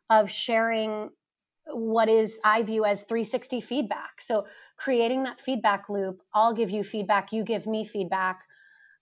[0.10, 1.10] of sharing
[1.68, 4.22] what is I view as 360 feedback.
[4.22, 4.46] So
[4.78, 8.42] creating that feedback loop, I'll give you feedback, you give me feedback.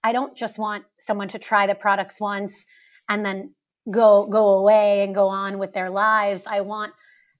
[0.04, 2.66] I don't just want someone to try the products once
[3.10, 3.54] and then
[3.90, 6.48] go go away and go on with their lives.
[6.48, 6.94] I want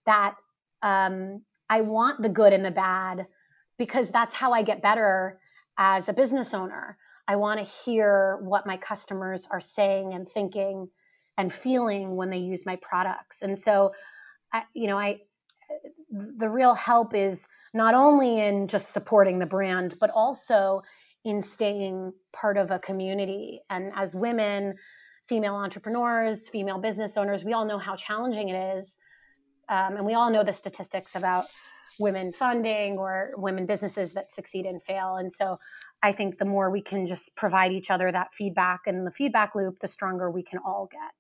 [0.06, 0.36] that
[0.82, 3.28] um, I want the good and the bad
[3.78, 5.40] because that's how I get better
[5.78, 6.98] as a business owner.
[7.28, 10.90] I want to hear what my customers are saying and thinking
[11.38, 13.42] and feeling when they use my products.
[13.42, 13.94] And so,
[14.54, 15.22] I, you know, I
[16.10, 20.84] the real help is not only in just supporting the brand, but also
[21.26, 23.62] in staying part of a community.
[23.72, 24.76] And as women,
[25.28, 29.00] female entrepreneurs, female business owners, we all know how challenging it is
[29.70, 31.46] um, and we all know the statistics about
[32.00, 35.16] women funding or women businesses that succeed and fail.
[35.16, 35.60] And so
[36.02, 39.56] I think the more we can just provide each other that feedback and the feedback
[39.56, 41.12] loop, the stronger we can all get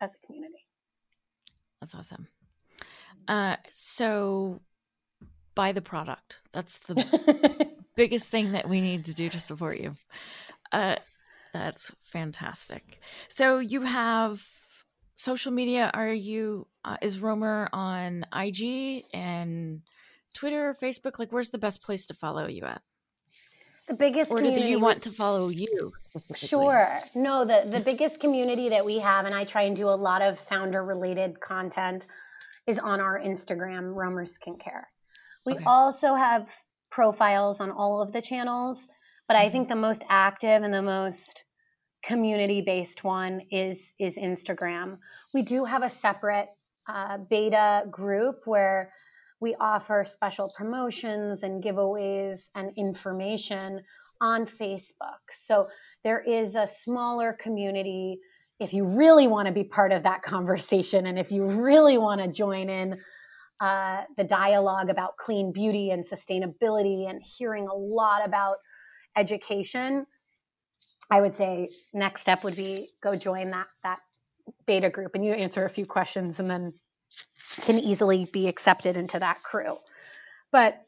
[0.00, 0.66] as a community.
[1.80, 2.28] That's awesome.
[3.28, 4.60] Uh, so
[5.54, 6.40] buy the product.
[6.52, 9.96] That's the biggest thing that we need to do to support you.
[10.72, 10.96] Uh,
[11.52, 13.00] that's fantastic.
[13.28, 14.42] So you have
[15.16, 15.90] social media.
[15.92, 19.82] Are you uh, is Romer on IG and
[20.34, 21.18] Twitter, Facebook?
[21.18, 22.82] Like, where's the best place to follow you at?
[23.88, 26.48] The biggest or do you want to follow you specifically?
[26.48, 27.00] Sure.
[27.14, 30.22] No, the the biggest community that we have, and I try and do a lot
[30.22, 32.06] of founder related content,
[32.66, 34.84] is on our Instagram, Romer Skincare.
[35.46, 35.64] We okay.
[35.66, 36.50] also have
[36.90, 38.86] profiles on all of the channels,
[39.28, 39.80] but I think mm-hmm.
[39.80, 41.44] the most active and the most
[42.02, 44.98] community based one is is Instagram.
[45.34, 46.48] We do have a separate
[46.88, 48.92] uh, beta group where
[49.40, 53.80] we offer special promotions and giveaways and information
[54.20, 55.20] on Facebook.
[55.30, 55.68] So
[56.04, 58.18] there is a smaller community
[58.60, 62.20] if you really want to be part of that conversation and if you really want
[62.20, 63.00] to join in
[63.60, 68.56] uh, the dialogue about clean beauty and sustainability and hearing a lot about
[69.16, 70.06] education,
[71.10, 73.98] I would say next step would be go join that that
[74.66, 76.72] beta group and you answer a few questions and then
[77.62, 79.78] can easily be accepted into that crew.
[80.52, 80.80] But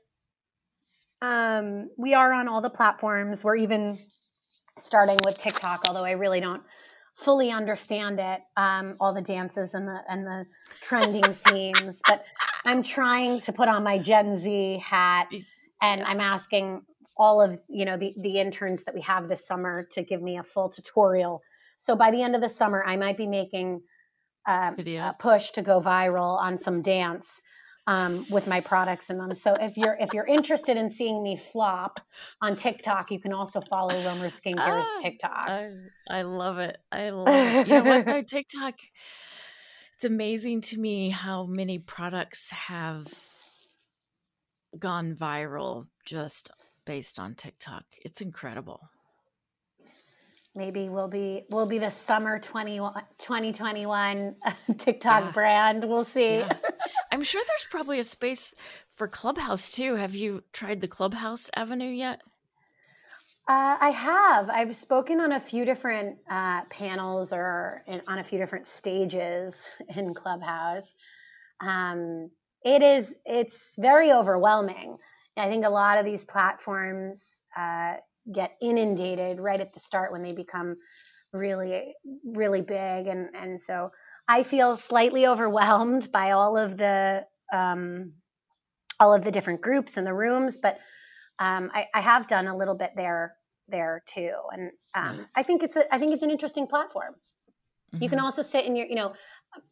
[1.20, 3.44] um, we are on all the platforms.
[3.44, 3.98] We're even
[4.78, 6.62] starting with TikTok, although I really don't
[7.14, 10.46] fully understand it, um, all the dances and the and the
[10.80, 12.02] trending themes.
[12.06, 12.24] But
[12.64, 15.28] I'm trying to put on my Gen Z hat,
[15.80, 16.82] and I'm asking
[17.16, 20.38] all of you know the the interns that we have this summer to give me
[20.38, 21.42] a full tutorial.
[21.78, 23.82] So by the end of the summer, I might be making
[24.46, 27.40] uh, a push to go viral on some dance
[27.87, 29.35] um, with my products in them.
[29.35, 32.01] So if you're if you're interested in seeing me flop
[32.41, 35.49] on TikTok, you can also follow Romer Skincare's ah, TikTok.
[35.49, 35.70] I,
[36.09, 36.78] I love it.
[36.91, 37.66] I love it.
[37.66, 38.07] You know what?
[38.07, 38.74] My TikTok.
[39.97, 43.07] It's amazing to me how many products have
[44.78, 46.51] gone viral just
[46.85, 47.85] based on TikTok.
[48.05, 48.89] It's incredible
[50.55, 54.36] maybe we'll be we'll be the summer 20, 2021
[54.78, 55.30] tiktok yeah.
[55.32, 55.84] brand.
[55.84, 56.38] We'll see.
[56.38, 56.57] Yeah.
[57.12, 58.55] i'm sure there's probably a space
[58.88, 59.96] for clubhouse too.
[59.96, 62.22] Have you tried the clubhouse avenue yet?
[63.48, 64.50] Uh, i have.
[64.50, 69.68] I've spoken on a few different uh, panels or in, on a few different stages
[69.96, 70.94] in clubhouse.
[71.61, 72.30] Um,
[72.64, 74.96] it is it's very overwhelming.
[75.36, 77.94] I think a lot of these platforms uh,
[78.30, 80.76] get inundated right at the start when they become
[81.32, 81.94] really
[82.24, 83.90] really big and and so
[84.28, 88.12] i feel slightly overwhelmed by all of the um,
[89.00, 90.78] all of the different groups and the rooms but
[91.38, 93.34] um, I, I, have done a little bit there
[93.68, 98.02] there too and um, i think it's a i think it's an interesting platform mm-hmm.
[98.02, 98.26] you can mm-hmm.
[98.26, 99.14] also sit in your you know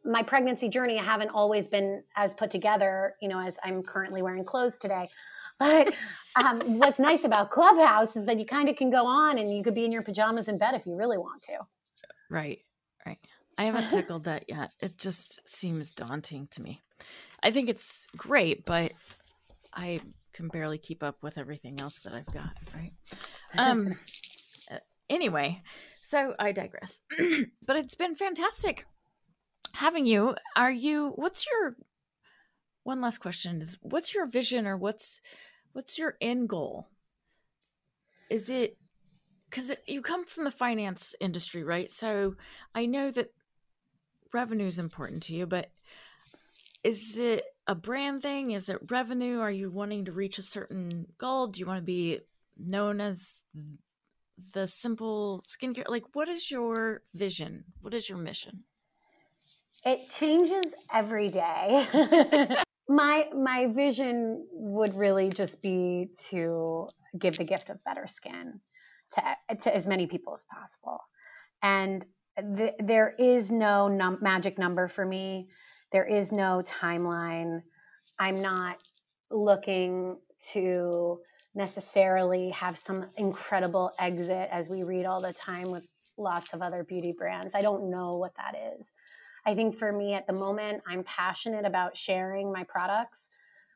[0.04, 4.22] my pregnancy journey i haven't always been as put together you know as i'm currently
[4.22, 5.08] wearing clothes today
[5.60, 5.94] but
[6.36, 9.62] um, what's nice about Clubhouse is that you kind of can go on and you
[9.62, 11.58] could be in your pajamas in bed if you really want to.
[12.30, 12.60] Right,
[13.06, 13.18] right.
[13.58, 14.70] I haven't tickled that yet.
[14.80, 16.80] It just seems daunting to me.
[17.42, 18.92] I think it's great, but
[19.72, 20.00] I
[20.32, 22.92] can barely keep up with everything else that I've got, right?
[23.56, 23.96] Um
[24.70, 25.62] uh, anyway,
[26.00, 27.02] so I digress.
[27.66, 28.86] but it's been fantastic
[29.74, 30.34] having you.
[30.56, 31.76] Are you what's your
[32.82, 35.20] one last question is what's your vision or what's
[35.72, 36.88] what's your end goal?
[38.28, 38.76] Is it
[39.48, 41.90] because you come from the finance industry, right?
[41.90, 42.36] So
[42.74, 43.32] I know that
[44.32, 45.72] revenue is important to you, but
[46.84, 48.52] is it a brand thing?
[48.52, 49.40] Is it revenue?
[49.40, 51.48] Are you wanting to reach a certain goal?
[51.48, 52.20] Do you want to be
[52.56, 53.44] known as
[54.52, 55.88] the simple skincare?
[55.88, 57.64] Like, what is your vision?
[57.80, 58.64] What is your mission?
[59.84, 62.56] It changes every day.
[62.90, 68.60] my my vision would really just be to give the gift of better skin
[69.12, 69.22] to
[69.62, 70.98] to as many people as possible.
[71.62, 72.04] And
[72.56, 75.48] th- there is no num- magic number for me.
[75.92, 77.60] There is no timeline.
[78.18, 78.78] I'm not
[79.30, 80.18] looking
[80.52, 81.20] to
[81.54, 85.86] necessarily have some incredible exit as we read all the time with
[86.18, 87.54] lots of other beauty brands.
[87.54, 88.94] I don't know what that is
[89.50, 93.30] I think for me at the moment, I'm passionate about sharing my products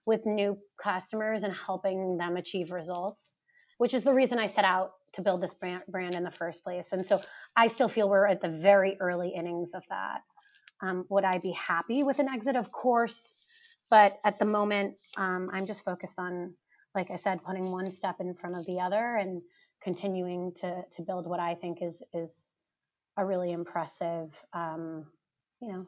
[0.07, 3.33] with new customers and helping them achieve results,
[3.79, 6.63] which is the reason I set out to build this brand, brand in the first
[6.63, 6.93] place.
[6.93, 7.21] And so
[7.57, 10.21] I still feel we're at the very early innings of that.
[10.81, 12.55] Um, would I be happy with an exit?
[12.55, 13.35] Of course.
[13.91, 16.55] But at the moment, um, I'm just focused on,
[16.95, 19.43] like I said, putting one step in front of the other and
[19.83, 22.55] continuing to to build what I think is is
[23.17, 25.07] a really impressive um,
[25.65, 25.87] you know,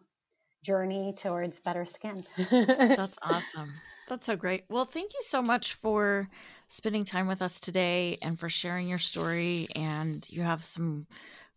[0.64, 2.24] journey towards better skin.
[2.50, 3.72] That's awesome.
[4.08, 4.64] That's so great.
[4.70, 6.28] Well, thank you so much for
[6.68, 9.68] spending time with us today and for sharing your story.
[9.74, 11.06] And you have some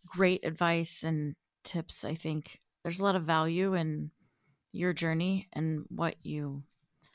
[0.06, 2.04] great advice and tips.
[2.04, 4.12] I think there's a lot of value in
[4.72, 6.64] your journey and what you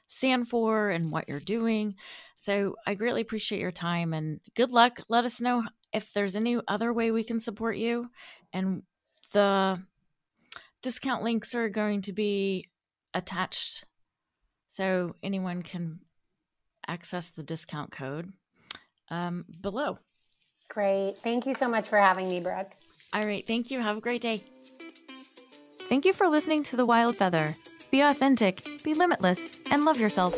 [0.06, 1.96] stand for and what you're doing.
[2.34, 5.00] So I greatly appreciate your time and good luck.
[5.08, 8.08] Let us know if there's any other way we can support you.
[8.52, 8.82] And
[9.32, 9.82] the
[10.84, 12.68] discount links are going to be
[13.14, 13.86] attached
[14.68, 16.00] so anyone can
[16.86, 18.34] access the discount code
[19.08, 19.98] um, below.
[20.68, 21.16] Great.
[21.22, 22.70] Thank you so much for having me, Brooke.
[23.14, 23.46] All right.
[23.46, 23.80] Thank you.
[23.80, 24.44] Have a great day.
[25.88, 27.56] Thank you for listening to The Wild Feather.
[27.90, 30.34] Be authentic, be limitless, and love yourself.